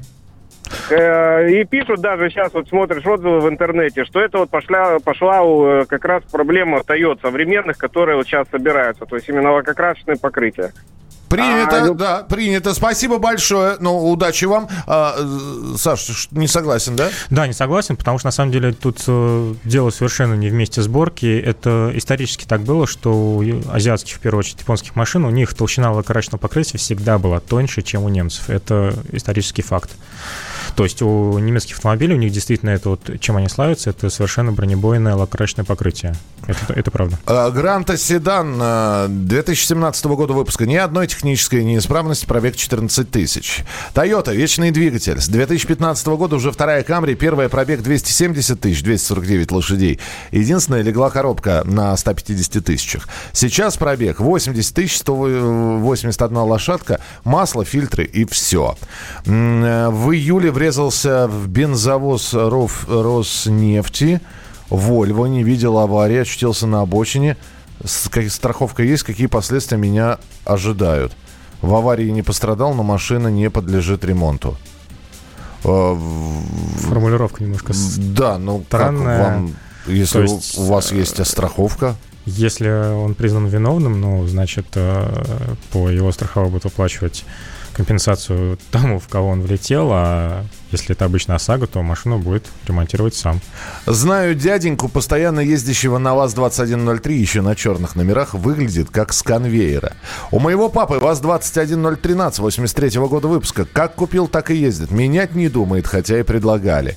И 0.90 1.64
пишут 1.64 2.00
даже 2.00 2.30
сейчас, 2.30 2.52
вот 2.52 2.68
смотришь 2.68 3.06
отзывы 3.06 3.40
в 3.40 3.48
интернете, 3.48 4.04
что 4.04 4.20
это 4.20 4.38
вот 4.38 4.50
пошла, 4.50 4.98
пошла 4.98 5.84
как 5.86 6.04
раз 6.04 6.22
проблема 6.30 6.78
Toyota 6.78 7.20
современных, 7.20 7.76
которые 7.78 8.16
вот 8.16 8.26
сейчас 8.26 8.46
собираются. 8.50 9.04
То 9.06 9.16
есть 9.16 9.28
именно 9.28 9.52
лакокрасочное 9.52 10.16
покрытие. 10.16 10.72
Принято, 11.34 11.82
а, 11.82 11.86
ну... 11.86 11.94
да, 11.94 12.22
принято. 12.22 12.74
Спасибо 12.74 13.18
большое. 13.18 13.76
Ну, 13.80 14.10
удачи 14.10 14.44
вам. 14.44 14.68
А, 14.86 15.16
э, 15.18 15.76
Саш, 15.76 16.28
не 16.30 16.46
согласен, 16.46 16.94
да? 16.94 17.10
Да, 17.28 17.48
не 17.48 17.52
согласен, 17.52 17.96
потому 17.96 18.18
что 18.18 18.28
на 18.28 18.32
самом 18.32 18.52
деле 18.52 18.72
тут 18.72 19.02
э, 19.08 19.54
дело 19.64 19.90
совершенно 19.90 20.34
не 20.34 20.48
вместе 20.48 20.80
сборки. 20.80 21.40
Это 21.40 21.90
исторически 21.94 22.44
так 22.44 22.60
было, 22.60 22.86
что 22.86 23.12
у 23.12 23.42
азиатских, 23.68 24.16
в 24.16 24.20
первую 24.20 24.40
очередь, 24.40 24.60
японских 24.60 24.94
машин, 24.94 25.24
у 25.24 25.30
них 25.30 25.54
толщина 25.54 25.90
лакокрасочного 25.90 26.40
покрытия 26.40 26.78
всегда 26.78 27.18
была 27.18 27.40
тоньше, 27.40 27.82
чем 27.82 28.04
у 28.04 28.08
немцев. 28.08 28.48
Это 28.48 28.94
исторический 29.10 29.62
факт. 29.62 29.90
То 30.76 30.84
есть 30.84 31.02
у 31.02 31.38
немецких 31.38 31.76
автомобилей, 31.76 32.14
у 32.14 32.18
них 32.18 32.32
действительно 32.32 32.70
это 32.70 32.90
вот, 32.90 33.20
чем 33.20 33.36
они 33.36 33.48
славятся, 33.48 33.90
это 33.90 34.10
совершенно 34.10 34.52
бронебойное 34.52 35.14
лакокрасочное 35.14 35.64
покрытие. 35.64 36.14
Это, 36.46 36.72
это 36.74 36.90
правда. 36.90 37.18
А, 37.26 37.50
Гранта 37.50 37.96
Седан 37.96 38.58
2017 39.26 40.04
года 40.06 40.32
выпуска. 40.32 40.66
Ни 40.66 40.76
одной 40.76 41.06
технической 41.06 41.64
неисправности, 41.64 42.26
пробег 42.26 42.56
14 42.56 43.10
тысяч. 43.10 43.64
Toyota, 43.94 44.34
вечный 44.34 44.70
двигатель. 44.70 45.20
С 45.20 45.28
2015 45.28 46.06
года 46.08 46.36
уже 46.36 46.52
вторая 46.52 46.82
Камри, 46.82 47.14
первая 47.14 47.48
пробег 47.48 47.82
270 47.82 48.60
тысяч, 48.60 48.82
249 48.82 49.52
лошадей. 49.52 50.00
Единственная 50.32 50.82
легла 50.82 51.10
коробка 51.10 51.62
на 51.64 51.96
150 51.96 52.64
тысячах. 52.64 53.08
Сейчас 53.32 53.76
пробег 53.76 54.20
80 54.20 54.74
тысяч, 54.74 54.98
181 54.98 56.36
лошадка, 56.36 57.00
масло, 57.24 57.64
фильтры 57.64 58.04
и 58.04 58.24
все. 58.24 58.76
В 59.24 60.10
июле 60.12 60.50
врезался 60.64 61.28
в 61.28 61.46
бензовоз 61.46 62.32
Роснефти. 62.32 64.22
Вольво, 64.70 65.26
не 65.26 65.42
видел 65.42 65.78
аварии, 65.78 66.16
очутился 66.16 66.66
на 66.66 66.80
обочине. 66.80 67.36
Страховка 67.84 68.82
есть, 68.82 69.02
какие 69.02 69.26
последствия 69.26 69.76
меня 69.76 70.18
ожидают. 70.46 71.12
В 71.60 71.74
аварии 71.74 72.08
не 72.08 72.22
пострадал, 72.22 72.72
но 72.72 72.82
машина 72.82 73.28
не 73.28 73.50
подлежит 73.50 74.04
ремонту. 74.06 74.56
А, 75.64 75.98
Формулировка 76.78 77.44
немножко 77.44 77.74
Да, 77.98 78.38
ну 78.38 78.64
странная. 78.66 79.18
как 79.18 79.34
вам, 79.34 79.56
если 79.86 80.22
есть, 80.22 80.58
у 80.58 80.64
вас 80.64 80.92
есть 80.92 81.20
э, 81.20 81.26
страховка? 81.26 81.94
Если 82.24 82.68
он 82.68 83.14
признан 83.14 83.48
виновным, 83.48 84.00
ну, 84.00 84.26
значит, 84.26 84.66
э, 84.76 85.54
по 85.72 85.90
его 85.90 86.10
страховой 86.10 86.48
будут 86.48 86.64
выплачивать 86.64 87.26
компенсацию 87.74 88.58
тому, 88.70 88.98
в 88.98 89.08
кого 89.08 89.28
он 89.28 89.42
влетел, 89.42 89.90
а 89.92 90.44
если 90.70 90.92
это 90.92 91.04
обычная 91.04 91.36
ОСАГО, 91.36 91.66
то 91.66 91.82
машину 91.82 92.18
будет 92.18 92.46
ремонтировать 92.66 93.14
сам. 93.14 93.40
Знаю 93.86 94.34
дяденьку, 94.34 94.88
постоянно 94.88 95.40
ездящего 95.40 95.98
на 95.98 96.14
ВАЗ-2103, 96.14 97.12
еще 97.12 97.42
на 97.42 97.54
черных 97.54 97.94
номерах, 97.94 98.34
выглядит 98.34 98.90
как 98.90 99.12
с 99.12 99.22
конвейера. 99.22 99.92
У 100.32 100.40
моего 100.40 100.68
папы 100.68 100.98
ВАЗ-21013, 100.98 102.40
83 102.40 102.88
-го 102.98 103.08
года 103.08 103.28
выпуска. 103.28 103.64
Как 103.64 103.94
купил, 103.94 104.26
так 104.26 104.50
и 104.50 104.56
ездит. 104.56 104.90
Менять 104.90 105.34
не 105.34 105.48
думает, 105.48 105.86
хотя 105.86 106.18
и 106.18 106.22
предлагали. 106.22 106.96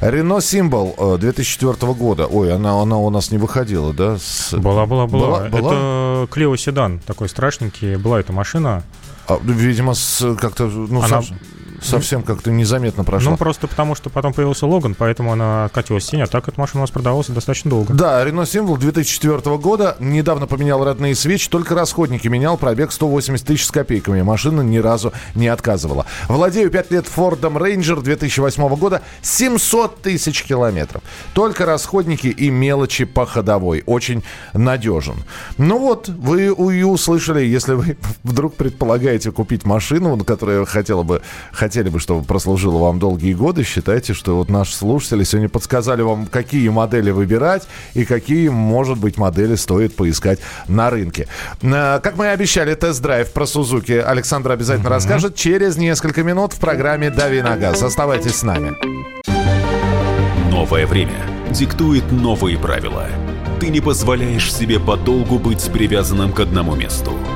Рено 0.00 0.40
Символ 0.40 1.18
2004 1.18 1.94
года. 1.94 2.26
Ой, 2.26 2.54
она, 2.54 2.80
она 2.80 2.96
у 2.98 3.10
нас 3.10 3.30
не 3.30 3.38
выходила, 3.38 3.92
да? 3.92 4.18
С... 4.18 4.52
Была, 4.52 4.86
была, 4.86 5.06
была. 5.06 5.48
была? 5.48 5.60
Это 5.60 6.28
Клео 6.30 6.56
Седан, 6.56 7.00
такой 7.00 7.28
страшненький. 7.28 7.96
Была 7.96 8.20
эта 8.20 8.32
машина. 8.32 8.84
А, 9.28 9.38
видимо, 9.42 9.94
как-то... 10.40 10.66
Ну, 10.66 11.02
Она... 11.02 11.22
сам 11.22 11.24
совсем 11.82 12.22
как-то 12.22 12.50
незаметно 12.50 13.04
прошла. 13.04 13.32
Ну, 13.32 13.36
просто 13.36 13.66
потому, 13.66 13.94
что 13.94 14.10
потом 14.10 14.32
появился 14.32 14.66
Логан, 14.66 14.94
поэтому 14.94 15.32
она 15.32 15.66
откатилась 15.66 16.04
в 16.04 16.10
тень, 16.10 16.22
а 16.22 16.26
так 16.26 16.48
эта 16.48 16.60
машина 16.60 16.80
у 16.80 16.82
нас 16.82 16.90
продавалась 16.90 17.28
достаточно 17.28 17.70
долго. 17.70 17.92
Да, 17.94 18.24
Рено 18.24 18.46
Символ 18.46 18.76
2004 18.76 19.56
года, 19.58 19.96
недавно 20.00 20.46
поменял 20.46 20.84
родные 20.84 21.14
свечи, 21.14 21.48
только 21.48 21.74
расходники 21.74 22.28
менял, 22.28 22.56
пробег 22.56 22.92
180 22.92 23.46
тысяч 23.46 23.66
с 23.66 23.70
копейками. 23.70 24.22
Машина 24.22 24.62
ни 24.62 24.78
разу 24.78 25.12
не 25.34 25.48
отказывала. 25.48 26.06
Владею 26.28 26.70
5 26.70 26.90
лет 26.90 27.06
Фордом 27.06 27.58
Рейнджер 27.58 28.00
2008 28.00 28.76
года, 28.76 29.02
700 29.22 30.02
тысяч 30.02 30.42
километров. 30.42 31.02
Только 31.34 31.66
расходники 31.66 32.28
и 32.28 32.50
мелочи 32.50 33.04
по 33.04 33.26
ходовой. 33.26 33.82
Очень 33.86 34.22
надежен. 34.52 35.24
Ну 35.58 35.78
вот, 35.78 36.08
вы 36.08 36.46
и 36.46 36.82
услышали, 36.82 37.44
если 37.44 37.74
вы 37.74 37.96
вдруг 38.22 38.54
предполагаете 38.54 39.32
купить 39.32 39.64
машину, 39.64 40.16
которая 40.24 40.64
хотела 40.64 41.02
бы 41.02 41.22
хотели 41.66 41.88
бы, 41.88 41.98
чтобы 41.98 42.24
прослужила 42.24 42.78
вам 42.78 43.00
долгие 43.00 43.34
годы, 43.34 43.64
считайте, 43.64 44.14
что 44.14 44.36
вот 44.36 44.48
наши 44.48 44.72
слушатели 44.72 45.24
сегодня 45.24 45.48
подсказали 45.48 46.00
вам, 46.02 46.26
какие 46.26 46.68
модели 46.68 47.10
выбирать 47.10 47.66
и 47.94 48.04
какие, 48.04 48.48
может 48.50 48.98
быть, 48.98 49.18
модели 49.18 49.56
стоит 49.56 49.96
поискать 49.96 50.38
на 50.68 50.90
рынке. 50.90 51.26
Э, 51.62 51.98
как 52.00 52.16
мы 52.16 52.26
и 52.26 52.28
обещали, 52.28 52.74
тест-драйв 52.74 53.32
про 53.32 53.46
Сузуки 53.46 53.94
Александр 53.94 54.52
обязательно 54.52 54.86
mm-hmm. 54.86 54.90
расскажет 54.90 55.34
через 55.34 55.76
несколько 55.76 56.22
минут 56.22 56.52
в 56.52 56.60
программе 56.60 57.10
«Дави 57.10 57.42
на 57.42 57.56
газ». 57.56 57.82
Оставайтесь 57.82 58.36
с 58.36 58.42
нами. 58.44 58.76
Новое 60.52 60.86
время 60.86 61.18
диктует 61.50 62.12
новые 62.12 62.58
правила. 62.58 63.08
Ты 63.58 63.70
не 63.70 63.80
позволяешь 63.80 64.54
себе 64.54 64.78
подолгу 64.78 65.40
быть 65.40 65.68
привязанным 65.72 66.32
к 66.32 66.38
одному 66.38 66.76
месту– 66.76 67.12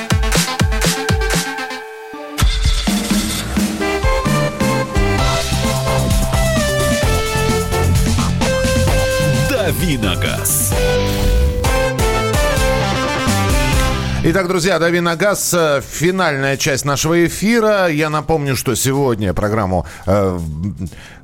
Итак, 14.33 14.47
друзья, 14.47 14.79
«Дави 14.79 15.01
на 15.01 15.17
газ» 15.17 15.53
э,– 15.53 15.81
финальная 15.91 16.55
часть 16.55 16.85
нашего 16.85 17.25
эфира. 17.25 17.89
Я 17.89 18.09
напомню, 18.09 18.55
что 18.55 18.75
сегодня 18.75 19.33
программу 19.33 19.85
э, 20.05 20.39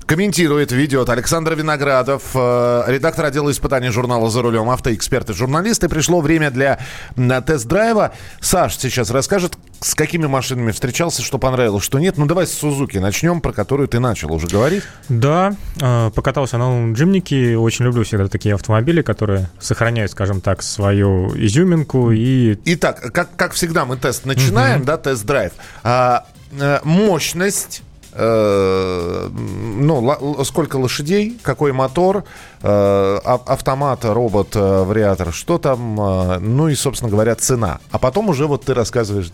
комментирует, 0.07 0.71
ведет 0.71 1.09
Александр 1.09 1.53
Виноградов, 1.53 2.23
э, 2.33 2.83
редактор 2.87 3.25
отдела 3.25 3.51
испытаний 3.51 3.89
журнала 3.89 4.29
«За 4.29 4.41
рулем», 4.41 4.69
автоэксперт 4.69 5.29
и 5.29 5.33
журналист. 5.33 5.83
И 5.83 5.87
пришло 5.87 6.21
время 6.21 6.49
для 6.49 6.79
на 7.15 7.41
тест-драйва. 7.41 8.13
Саш 8.39 8.77
сейчас 8.77 9.11
расскажет, 9.11 9.57
с 9.81 9.93
какими 9.93 10.25
машинами 10.25 10.71
встречался, 10.71 11.21
что 11.21 11.37
понравилось, 11.37 11.83
что 11.83 11.99
нет. 11.99 12.17
Ну, 12.17 12.25
давай 12.25 12.47
с 12.47 12.53
Сузуки 12.53 12.97
начнем, 12.97 13.41
про 13.41 13.51
которую 13.51 13.89
ты 13.89 13.99
начал 13.99 14.33
уже 14.33 14.47
говорить. 14.47 14.83
Да, 15.09 15.55
э, 15.79 16.09
покатался 16.15 16.57
на 16.57 16.93
джимнике. 16.93 17.57
Очень 17.57 17.85
люблю 17.85 18.03
всегда 18.03 18.29
такие 18.29 18.55
автомобили, 18.55 19.01
которые 19.01 19.49
сохраняют, 19.59 20.11
скажем 20.11 20.39
так, 20.39 20.63
свою 20.63 21.35
изюминку. 21.35 22.11
И... 22.11 22.57
Итак, 22.63 23.11
как, 23.13 23.35
как 23.35 23.51
всегда, 23.51 23.83
мы 23.85 23.97
тест 23.97 24.25
начинаем, 24.25 24.85
да, 24.85 24.97
тест-драйв. 24.97 25.51
А, 25.83 26.25
э, 26.57 26.79
мощность 26.85 27.81
Э, 27.81 27.86
ну, 28.19 30.43
сколько 30.43 30.77
лошадей, 30.77 31.37
какой 31.43 31.71
мотор, 31.71 32.23
э, 32.63 33.19
автомат, 33.23 34.05
робот, 34.05 34.55
э, 34.55 34.83
вариатор, 34.83 35.31
что 35.31 35.59
там, 35.59 35.95
ну 35.95 36.67
и, 36.67 36.75
собственно 36.75 37.11
говоря, 37.11 37.35
цена. 37.35 37.79
А 37.91 37.99
потом 37.99 38.29
уже 38.29 38.47
вот 38.47 38.65
ты 38.65 38.73
рассказываешь. 38.73 39.29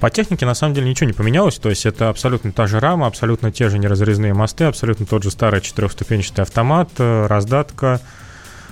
По 0.00 0.10
технике, 0.10 0.44
на 0.44 0.54
самом 0.54 0.74
деле, 0.74 0.88
ничего 0.88 1.06
не 1.06 1.14
поменялось. 1.14 1.56
То 1.56 1.70
есть 1.70 1.86
это 1.86 2.10
абсолютно 2.10 2.52
та 2.52 2.66
же 2.66 2.78
рама, 2.78 3.06
абсолютно 3.06 3.50
те 3.50 3.70
же 3.70 3.78
неразрезные 3.78 4.34
мосты, 4.34 4.64
абсолютно 4.64 5.06
тот 5.06 5.22
же 5.22 5.30
старый 5.30 5.62
четырехступенчатый 5.62 6.42
автомат, 6.42 6.90
раздатка, 6.98 8.00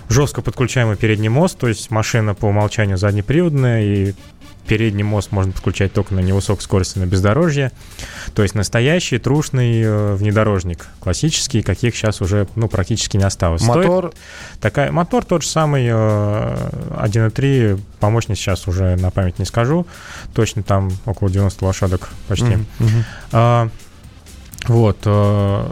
жестко 0.09 0.43
подключаемый 0.43 0.97
передний 0.97 1.29
мост, 1.29 1.59
то 1.59 1.69
есть 1.69 1.91
машина 1.91 2.35
по 2.35 2.47
умолчанию 2.47 2.99
заднеприводная, 2.99 3.83
и 3.83 4.15
передний 4.67 5.03
мост 5.03 5.33
можно 5.33 5.53
подключать 5.53 5.93
только 5.93 6.15
на 6.15 6.21
невысокой 6.21 6.63
скорости 6.63 6.99
на 6.99 7.07
бездорожье. 7.07 7.73
То 8.35 8.43
есть 8.43 8.55
настоящий 8.55 9.19
трушный 9.19 9.83
э, 9.83 10.15
внедорожник, 10.15 10.87
классический, 11.01 11.63
каких 11.63 11.95
сейчас 11.97 12.21
уже 12.21 12.49
ну, 12.57 12.69
практически 12.69 13.17
не 13.17 13.25
осталось. 13.25 13.63
Мотор? 13.63 14.09
Стоит 14.09 14.23
такая, 14.61 14.93
мотор 14.93 15.25
тот 15.25 15.43
же 15.43 15.49
самый, 15.49 15.87
э, 15.87 15.91
1.3, 15.93 17.81
по 18.01 18.11
мощности 18.11 18.43
сейчас 18.43 18.67
уже 18.67 18.97
на 18.97 19.11
память 19.11 19.39
не 19.39 19.45
скажу, 19.45 19.87
точно 20.35 20.63
там 20.63 20.91
около 21.05 21.31
90 21.31 21.65
лошадок 21.65 22.09
почти. 22.29 22.47
Mm-hmm. 22.47 23.05
А, 23.33 23.69
вот. 24.69 24.99
Э, 25.05 25.71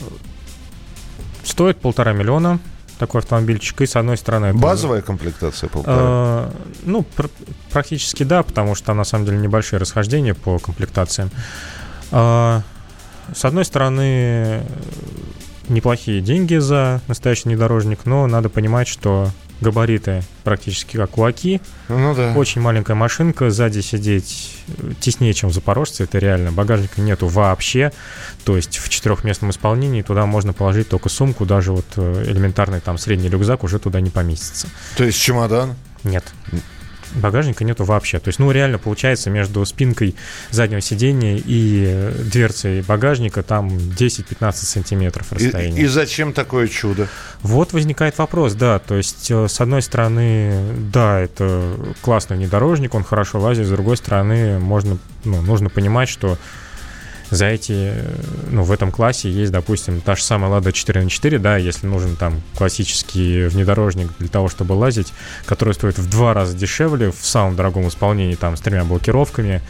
стоит 1.45 1.81
полтора 1.81 2.13
миллиона 2.13 2.61
такой 3.03 3.21
автомобильчик. 3.21 3.81
И 3.81 3.87
с 3.87 3.97
одной 3.97 4.17
стороны... 4.17 4.55
Базовая 4.55 4.99
это, 4.99 5.09
комплектация 5.09 5.69
полтора? 5.69 5.97
Э, 5.99 6.51
ну, 6.85 7.03
пр- 7.03 7.31
практически 7.73 8.23
да, 8.23 8.45
потому 8.45 8.77
что 8.77 8.87
там 8.87 8.99
на 8.99 9.03
самом 9.05 9.27
деле 9.27 9.39
небольшие 9.39 9.81
расхождения 9.81 10.35
по 10.35 10.61
комплектациям. 10.61 11.33
Э, 12.13 12.61
с 13.35 13.45
одной 13.45 13.65
стороны, 13.65 14.63
неплохие 15.69 16.21
деньги 16.21 16.59
за 16.59 17.01
настоящий 17.09 17.49
внедорожник, 17.49 18.01
но 18.05 18.29
надо 18.29 18.49
понимать, 18.49 18.87
что 18.87 19.31
габариты 19.63 20.23
практически 20.45 20.97
как 20.97 21.17
у 21.19 21.25
Аки. 21.25 21.61
Ну 21.89 22.15
да. 22.15 22.35
Очень 22.37 22.61
маленькая 22.61 22.95
машинка, 22.95 23.51
сзади 23.51 23.81
сидеть 23.81 24.57
теснее, 25.01 25.33
чем 25.35 25.51
в 25.51 25.55
Запорожце, 25.55 26.05
это 26.05 26.19
реально. 26.19 26.53
Багажника 26.53 27.01
нету 27.01 27.29
вообще, 27.29 27.93
то 28.45 28.57
есть 28.57 28.79
в 28.79 28.89
четырехместном 28.89 29.51
исполнении 29.51 30.03
туда 30.03 30.27
можно 30.27 30.53
положить 30.53 30.89
только 30.89 31.09
сумку, 31.09 31.47
даже 31.47 31.73
вот 31.73 31.87
э, 31.97 32.25
элементарный 32.29 32.81
там 32.81 32.99
средний 32.99 33.29
рюкзак 33.29 33.65
уже 33.65 33.79
туда 33.79 34.01
не 34.01 34.11
поместится. 34.11 34.69
То 34.97 35.05
есть 35.05 35.21
чемодан? 35.21 35.75
Нет 36.05 36.25
багажника 37.15 37.65
нету 37.65 37.85
вообще. 37.85 38.19
То 38.19 38.29
есть, 38.29 38.39
ну, 38.39 38.51
реально 38.51 38.79
получается 38.79 39.31
между 39.31 39.65
спинкой 39.65 40.15
заднего 40.51 40.81
сидения 40.81 41.41
и 41.45 42.11
дверцей 42.25 42.83
багажника 42.83 43.43
там 43.43 43.69
10-15 43.69 44.53
сантиметров 44.53 45.33
расстояние. 45.33 45.83
И, 45.83 45.85
и 45.85 45.87
зачем 45.87 46.33
такое 46.33 46.69
чудо? 46.69 47.09
Вот 47.43 47.73
возникает 47.73 48.19
вопрос, 48.19 48.55
да. 48.55 48.79
То 48.79 48.97
есть, 48.97 49.31
э, 49.31 49.49
с 49.49 49.61
одной 49.61 49.83
стороны, 49.83 50.63
да, 50.93 51.21
это 51.21 51.75
классный 52.01 52.37
внедорожник, 52.37 52.95
он 52.95 53.05
хорошо 53.05 53.41
лазит, 53.41 53.67
с 53.67 53.71
другой 53.71 53.97
стороны, 53.97 54.59
можно, 54.59 54.99
ну, 55.25 55.41
нужно 55.43 55.69
понимать, 55.71 56.09
что 56.09 56.39
за 57.33 57.47
эти, 57.47 57.95
ну, 58.51 58.63
в 58.63 58.71
этом 58.71 58.93
классе 58.93 59.31
есть, 59.31 59.51
допустим, 59.51 60.03
та 60.03 60.15
же 60.17 60.23
самая 60.23 60.53
Lada 60.53 60.71
4 60.71 61.03
на 61.03 61.09
4, 61.09 61.39
да, 61.39 61.57
если 61.57 61.87
нужен 61.87 62.15
там 62.17 62.43
классический 62.57 63.47
внедорожник 63.47 64.11
для 64.19 64.29
того, 64.29 64.49
чтобы 64.49 64.75
лазить, 64.75 65.15
который 65.47 65.73
стоит 65.73 65.99
в 65.99 66.11
два 66.11 66.35
раза 66.35 66.55
дешевле, 66.55 67.11
в 67.11 67.27
самом 67.27 67.57
дорогом 67.57 67.89
исполнении, 67.89 68.35
там, 68.35 68.57
с 68.57 68.61
тремя 68.61 68.85
блокировками, 68.85 69.63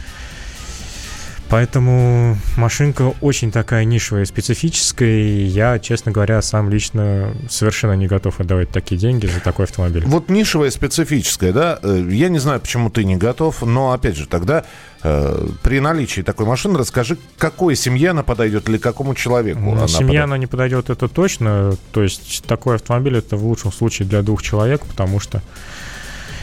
Поэтому 1.53 2.35
машинка 2.57 3.13
очень 3.21 3.51
такая 3.51 3.85
нишевая, 3.85 4.25
специфическая, 4.25 5.07
и 5.07 5.43
я, 5.43 5.77
честно 5.77 6.11
говоря, 6.11 6.41
сам 6.41 6.67
лично 6.67 7.31
совершенно 7.47 7.93
не 7.93 8.07
готов 8.07 8.39
отдавать 8.39 8.69
такие 8.71 8.99
деньги 8.99 9.27
за 9.27 9.39
такой 9.39 9.65
автомобиль. 9.65 10.03
Вот 10.07 10.29
нишевая, 10.29 10.71
специфическая, 10.71 11.53
да? 11.53 11.77
Э, 11.83 12.07
я 12.09 12.29
не 12.29 12.39
знаю, 12.39 12.59
почему 12.59 12.89
ты 12.89 13.03
не 13.03 13.17
готов, 13.17 13.61
но, 13.61 13.91
опять 13.91 14.15
же, 14.15 14.25
тогда 14.25 14.61
э, 14.61 14.63
при 15.03 15.79
наличии 15.81 16.21
такой 16.21 16.45
машины 16.45 16.79
расскажи, 16.79 17.17
какой 17.37 17.75
семье 17.75 18.11
она 18.11 18.23
подойдет 18.23 18.69
или 18.69 18.77
какому 18.77 19.15
человеку 19.15 19.59
ну, 19.59 19.73
она 19.73 19.87
Семья 19.87 19.99
подойдет? 19.99 20.23
она 20.23 20.37
не 20.37 20.47
подойдет, 20.47 20.89
это 20.89 21.09
точно. 21.09 21.75
То 21.91 22.03
есть 22.03 22.43
такой 22.45 22.75
автомобиль 22.75 23.17
это 23.17 23.35
в 23.35 23.45
лучшем 23.45 23.73
случае 23.73 24.07
для 24.07 24.21
двух 24.21 24.41
человек, 24.41 24.85
потому 24.85 25.19
что 25.19 25.41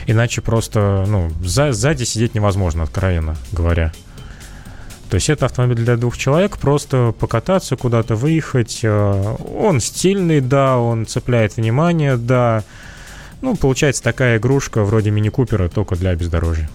иначе 0.06 0.42
просто, 0.42 1.06
ну, 1.08 1.30
сзади 1.42 2.04
сидеть 2.04 2.34
невозможно, 2.34 2.82
откровенно 2.82 3.36
говоря. 3.52 3.92
То 5.08 5.16
есть 5.16 5.30
это 5.30 5.46
автомобиль 5.46 5.76
для 5.84 5.96
двух 5.96 6.16
человек, 6.16 6.58
просто 6.58 7.12
покататься, 7.18 7.76
куда-то 7.76 8.14
выехать. 8.14 8.80
Э, 8.82 9.36
он 9.58 9.80
стильный, 9.80 10.40
да, 10.40 10.76
он 10.76 11.06
цепляет 11.06 11.56
внимание, 11.56 12.16
да. 12.16 12.62
Ну, 13.42 13.56
получается 13.56 14.02
такая 14.02 14.36
игрушка 14.36 14.84
вроде 14.84 15.10
мини-купера, 15.10 15.68
только 15.68 15.96
для 15.96 16.14
бездорожья. 16.14 16.68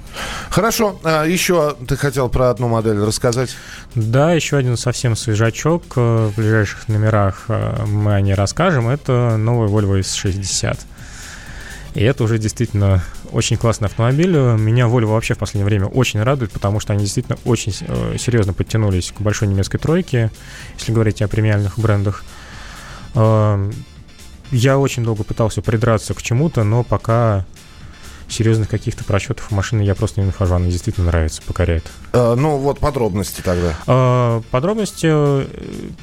Хорошо. 0.50 1.00
А 1.04 1.26
еще 1.26 1.76
ты 1.88 1.96
хотел 1.96 2.28
про 2.28 2.50
одну 2.50 2.68
модель 2.68 3.00
рассказать? 3.00 3.56
Да, 3.94 4.34
еще 4.34 4.58
один 4.58 4.76
совсем 4.76 5.16
свежачок. 5.16 5.84
Э, 5.96 6.32
в 6.32 6.36
ближайших 6.36 6.88
номерах 6.88 7.46
э, 7.50 7.86
мы 7.86 8.16
о 8.16 8.22
ней 8.22 8.34
расскажем. 8.34 8.90
Это 8.90 9.38
новый 9.38 9.70
Volvo 9.70 10.00
S60. 10.00 10.80
И 11.94 12.04
это 12.04 12.24
уже 12.24 12.40
действительно 12.40 13.04
очень 13.32 13.58
классный 13.58 13.88
автомобиль. 13.88 14.32
Меня 14.32 14.86
Volvo 14.86 15.06
вообще 15.06 15.36
в 15.36 15.38
последнее 15.38 15.66
время 15.66 15.86
очень 15.86 16.22
радует, 16.22 16.52
потому 16.52 16.80
что 16.80 16.94
они 16.94 17.04
действительно 17.04 17.38
очень 17.46 17.76
э, 17.82 18.18
серьезно 18.18 18.54
подтянулись 18.54 19.14
к 19.16 19.22
большой 19.22 19.50
немецкой 19.50 19.78
тройке, 19.78 20.32
если 20.80 20.92
говорить 20.92 21.22
о 21.22 21.28
премиальных 21.28 21.78
брендах. 21.78 22.24
Я 24.52 24.78
очень 24.78 25.04
долго 25.04 25.24
пытался 25.24 25.62
придраться 25.62 26.14
к 26.14 26.22
чему-то, 26.22 26.64
но 26.64 26.84
пока 26.84 27.46
серьезных 28.28 28.70
каких-то 28.70 29.04
просчетов 29.04 29.52
у 29.52 29.56
машины 29.56 29.82
я 29.82 29.96
просто 29.96 30.22
не 30.22 30.28
нахожу. 30.28 30.56
Она 30.56 30.68
действительно 30.68 31.08
нравится, 31.08 31.42
покоряет. 31.44 31.86
А, 32.14 32.36
ну, 32.36 32.58
вот 32.58 32.80
подробности 32.80 33.42
тогда. 33.42 33.76
А, 33.88 34.42
подробности. 34.52 35.08
Э, 35.10 35.46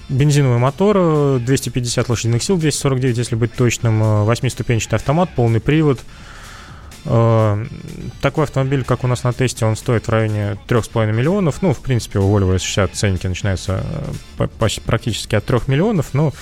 бензиновый 0.08 0.58
мотор, 0.58 1.38
250 1.40 2.08
лошадиных 2.08 2.42
сил, 2.42 2.56
249, 2.56 3.18
если 3.18 3.36
быть 3.36 3.54
точным, 3.54 4.02
8-ступенчатый 4.02 4.96
автомат, 4.96 5.30
полный 5.34 5.60
привод. 5.60 6.00
А, 7.04 7.64
такой 8.20 8.44
автомобиль, 8.44 8.84
как 8.84 9.04
у 9.04 9.06
нас 9.06 9.24
на 9.24 9.32
тесте, 9.32 9.64
он 9.66 9.76
стоит 9.76 10.06
в 10.06 10.10
районе 10.10 10.58
3,5 10.68 11.12
миллионов. 11.12 11.62
Ну, 11.62 11.72
в 11.72 11.80
принципе, 11.80 12.18
у 12.18 12.38
Volvo 12.38 12.56
S60 12.56 12.90
ценники 12.92 13.26
начинаются 13.26 13.84
практически 14.86 15.34
от 15.34 15.44
3 15.44 15.60
миллионов, 15.66 16.14
но 16.14 16.32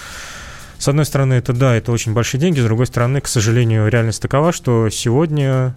с 0.81 0.89
одной 0.89 1.05
стороны, 1.05 1.35
это 1.35 1.53
да, 1.53 1.77
это 1.77 1.93
очень 1.93 2.15
большие 2.15 2.41
деньги, 2.41 2.59
с 2.59 2.65
другой 2.65 2.87
стороны, 2.87 3.21
к 3.21 3.29
сожалению, 3.29 3.89
реальность 3.89 4.23
такова, 4.23 4.51
что 4.51 4.89
сегодня 4.89 5.75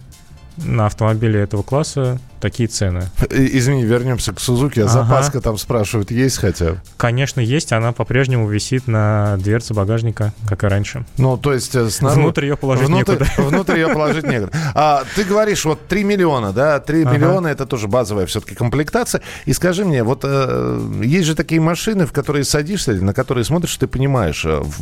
на 0.56 0.86
автомобили 0.86 1.38
этого 1.40 1.62
класса 1.62 2.18
такие 2.40 2.68
цены. 2.68 3.04
Извини, 3.30 3.84
вернемся 3.84 4.34
к 4.34 4.40
Сузуки. 4.40 4.78
А 4.80 4.84
ага. 4.84 4.92
запаска 4.92 5.40
там 5.40 5.56
спрашивают, 5.56 6.10
есть 6.10 6.36
хотя 6.36 6.76
Конечно, 6.98 7.40
есть. 7.40 7.72
Она 7.72 7.92
по-прежнему 7.92 8.46
висит 8.48 8.86
на 8.86 9.36
дверце 9.38 9.72
багажника, 9.72 10.34
как 10.46 10.62
и 10.62 10.66
раньше. 10.66 11.06
Ну, 11.16 11.38
то 11.38 11.54
есть 11.54 11.74
э, 11.74 11.88
снаружи... 11.88 12.20
Внутрь 12.20 12.44
ее 12.44 12.56
положить 12.58 12.86
внутрь, 12.86 13.12
некуда. 13.12 13.30
Внутрь 13.38 13.76
ее 13.76 13.88
положить 13.88 14.26
некуда. 14.26 14.52
А, 14.74 15.04
ты 15.16 15.24
говоришь, 15.24 15.64
вот 15.64 15.88
3 15.88 16.04
миллиона, 16.04 16.52
да? 16.52 16.80
3 16.80 17.04
ага. 17.04 17.16
миллиона 17.16 17.48
это 17.48 17.64
тоже 17.64 17.88
базовая 17.88 18.26
все-таки 18.26 18.54
комплектация. 18.54 19.22
И 19.46 19.54
скажи 19.54 19.86
мне, 19.86 20.02
вот 20.02 20.20
э, 20.24 21.00
есть 21.02 21.26
же 21.26 21.34
такие 21.34 21.62
машины, 21.62 22.04
в 22.04 22.12
которые 22.12 22.44
садишься, 22.44 22.92
на 22.92 23.14
которые 23.14 23.44
смотришь, 23.44 23.74
ты 23.78 23.86
понимаешь, 23.86 24.44
э, 24.44 24.60
в, 24.60 24.78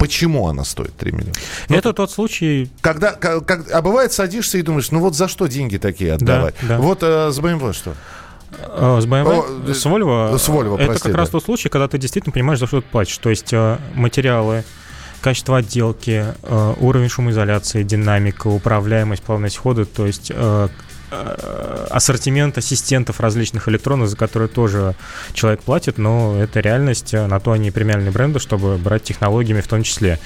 Почему 0.00 0.48
она 0.48 0.64
стоит 0.64 0.96
3 0.96 1.12
миллиона? 1.12 1.32
Ну, 1.68 1.76
это 1.76 1.92
тот 1.92 2.10
случай... 2.10 2.70
Когда, 2.80 3.12
как, 3.12 3.70
а 3.70 3.82
бывает, 3.82 4.12
садишься 4.12 4.56
и 4.56 4.62
думаешь, 4.62 4.90
ну 4.90 4.98
вот 5.00 5.14
за 5.14 5.28
что 5.28 5.46
деньги 5.46 5.76
такие 5.76 6.14
отдавать? 6.14 6.54
Да, 6.62 6.68
да. 6.68 6.78
Вот 6.78 7.02
э, 7.02 7.30
с 7.30 7.38
BMW 7.38 7.74
что? 7.74 7.94
Э, 8.52 8.98
с 9.00 9.04
BMW, 9.04 9.68
О, 9.68 9.74
с 9.74 9.84
Volvo, 9.84 10.38
с 10.38 10.48
Volvo 10.48 10.76
это 10.76 10.86
прости, 10.86 11.02
как 11.02 11.12
да. 11.12 11.18
раз 11.18 11.28
тот 11.28 11.44
случай, 11.44 11.68
когда 11.68 11.86
ты 11.86 11.98
действительно 11.98 12.32
понимаешь, 12.32 12.58
за 12.58 12.66
что 12.66 12.80
ты 12.80 12.88
платишь. 12.90 13.18
То 13.18 13.28
есть 13.28 13.52
э, 13.52 13.78
материалы, 13.94 14.64
качество 15.20 15.58
отделки, 15.58 16.24
э, 16.42 16.74
уровень 16.80 17.10
шумоизоляции, 17.10 17.82
динамика, 17.82 18.48
управляемость, 18.48 19.22
плавность 19.22 19.58
хода, 19.58 19.84
то 19.84 20.06
есть 20.06 20.32
Э, 20.34 20.68
ассортимент 21.90 22.56
ассистентов 22.58 23.20
различных 23.20 23.68
электронных, 23.68 24.08
за 24.08 24.16
которые 24.16 24.48
тоже 24.48 24.94
человек 25.32 25.62
платит, 25.62 25.98
но 25.98 26.36
это 26.40 26.60
реальность, 26.60 27.14
э, 27.14 27.26
на 27.26 27.40
то 27.40 27.52
они 27.52 27.70
премиальные 27.70 28.10
бренды, 28.10 28.38
чтобы 28.38 28.76
брать 28.78 29.04
технологиями 29.04 29.60
в 29.60 29.68
том 29.68 29.82
числе. 29.82 30.18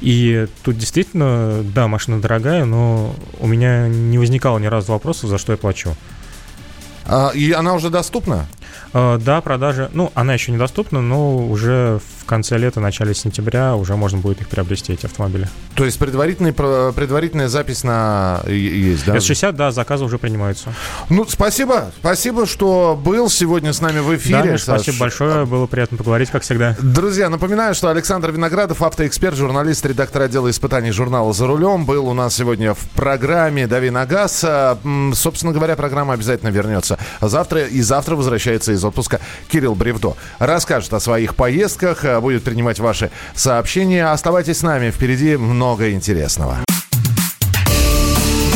И 0.00 0.46
тут 0.62 0.78
действительно, 0.78 1.62
да, 1.62 1.88
машина 1.88 2.20
дорогая, 2.20 2.64
но 2.64 3.14
у 3.38 3.46
меня 3.46 3.88
не 3.88 4.18
возникало 4.18 4.58
ни 4.58 4.66
разу 4.66 4.92
вопросов, 4.92 5.30
за 5.30 5.38
что 5.38 5.52
я 5.52 5.58
плачу. 5.58 5.96
А, 7.04 7.30
и 7.34 7.52
она 7.52 7.74
уже 7.74 7.90
доступна? 7.90 8.46
А, 8.92 9.18
да, 9.18 9.40
продажи. 9.40 9.90
Ну, 9.92 10.10
она 10.14 10.34
еще 10.34 10.52
недоступна, 10.52 11.00
но 11.00 11.36
уже 11.36 12.00
в 12.20 12.24
конце 12.24 12.58
лета, 12.58 12.80
начале 12.80 13.14
сентября 13.14 13.74
уже 13.74 13.96
можно 13.96 14.18
будет 14.18 14.40
их 14.40 14.48
приобрести, 14.48 14.92
эти 14.92 15.06
автомобили. 15.06 15.48
То 15.74 15.84
есть 15.84 15.98
предварительный, 15.98 16.52
предварительная 16.52 17.48
запись 17.48 17.84
на 17.84 18.42
есть, 18.46 19.06
да? 19.06 19.16
S60, 19.16 19.52
да, 19.52 19.70
заказы 19.70 20.04
уже 20.04 20.18
принимаются. 20.18 20.74
Ну, 21.08 21.24
спасибо. 21.26 21.90
Спасибо, 22.00 22.46
что 22.46 23.00
был 23.02 23.30
сегодня 23.30 23.72
с 23.72 23.80
нами 23.80 24.00
в 24.00 24.14
эфире. 24.16 24.42
Да, 24.42 24.50
Миш, 24.52 24.62
спасибо 24.62 24.98
большое. 24.98 25.46
Было 25.46 25.66
приятно 25.66 25.96
поговорить, 25.96 26.30
как 26.30 26.42
всегда. 26.42 26.76
Друзья, 26.80 27.30
напоминаю, 27.30 27.74
что 27.74 27.88
Александр 27.88 28.30
Виноградов, 28.30 28.82
автоэксперт, 28.82 29.36
журналист, 29.36 29.86
редактор 29.86 30.22
отдела 30.22 30.50
испытаний 30.50 30.90
журнала 30.90 31.32
«За 31.32 31.46
рулем», 31.46 31.86
был 31.86 32.08
у 32.08 32.14
нас 32.14 32.34
сегодня 32.34 32.74
в 32.74 32.80
программе 32.94 33.66
«Дави 33.66 33.90
на 33.90 34.04
газ». 34.04 34.44
Собственно 35.14 35.52
говоря, 35.52 35.76
программа 35.76 36.14
обязательно 36.14 36.50
вернется 36.50 36.98
завтра. 37.20 37.64
И 37.64 37.80
завтра 37.80 38.16
возвращается 38.16 38.67
из 38.72 38.84
отпуска 38.84 39.20
Кирилл 39.48 39.74
Бревдо. 39.74 40.16
Расскажет 40.38 40.92
о 40.94 41.00
своих 41.00 41.34
поездках, 41.34 42.04
будет 42.20 42.44
принимать 42.44 42.78
ваши 42.78 43.10
сообщения. 43.34 44.06
Оставайтесь 44.06 44.58
с 44.58 44.62
нами, 44.62 44.90
впереди 44.90 45.36
много 45.36 45.92
интересного. 45.92 46.58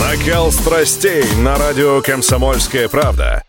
Накал 0.00 0.52
страстей 0.52 1.24
на 1.36 1.56
радио 1.56 2.00
«Комсомольская 2.02 2.88
правда». 2.88 3.42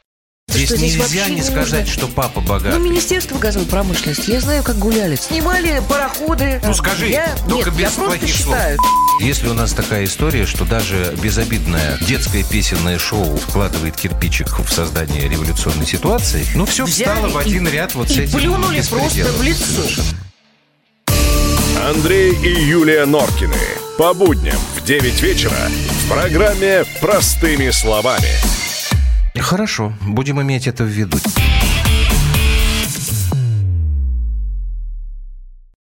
Здесь 0.50 0.68
что, 0.68 0.78
здесь 0.78 0.96
нельзя 0.98 1.30
не 1.30 1.42
сказать, 1.42 1.88
что 1.88 2.08
папа 2.08 2.42
богат. 2.42 2.74
Ну, 2.74 2.80
Министерство 2.80 3.38
газовой 3.38 3.66
промышленности. 3.66 4.30
Я 4.30 4.42
знаю, 4.42 4.64
как 4.64 4.78
гуляли. 4.78 5.16
Снимали 5.16 5.82
пароходы. 5.90 6.62
Ну, 6.64 6.74
скажи, 6.74 7.08
я... 7.10 7.36
только 7.50 7.72
Нет, 7.72 7.80
без 7.80 7.98
я 7.98 8.04
плохих 8.04 8.30
считаю. 8.30 8.78
слов. 8.78 9.22
Если 9.22 9.48
у 9.48 9.54
нас 9.54 9.74
такая 9.74 10.04
история, 10.04 10.46
что 10.46 10.66
даже 10.66 11.16
безобидное 11.22 11.98
детское 12.02 12.44
песенное 12.44 13.00
шоу 13.00 13.38
вкладывает 13.38 13.96
кирпичик 13.96 14.60
в 14.60 14.70
создание 14.70 15.28
революционной 15.28 15.86
ситуации, 15.86 16.46
ну, 16.56 16.66
все 16.66 16.86
Взяли 16.86 17.10
встало 17.10 17.30
в 17.30 17.38
один 17.38 17.68
и, 17.68 17.72
ряд 17.72 17.96
вот 17.96 18.10
и 18.12 18.14
с 18.14 18.18
этим 18.18 18.40
плюнули 18.40 18.82
просто 18.82 19.24
в 19.24 19.42
лицо. 19.42 19.64
Совершенно. 19.66 20.08
Андрей 21.90 22.34
и 22.34 22.64
Юлия 22.66 23.06
Норкины. 23.06 23.56
По 23.98 24.14
будням 24.14 24.60
в 24.76 24.84
9 24.84 25.22
вечера 25.22 25.58
в 26.04 26.10
программе 26.10 26.86
«Простыми 27.02 27.70
словами». 27.70 28.63
Хорошо, 29.40 29.94
будем 30.02 30.42
иметь 30.42 30.68
это 30.68 30.84
в 30.84 30.88
виду. 30.88 31.18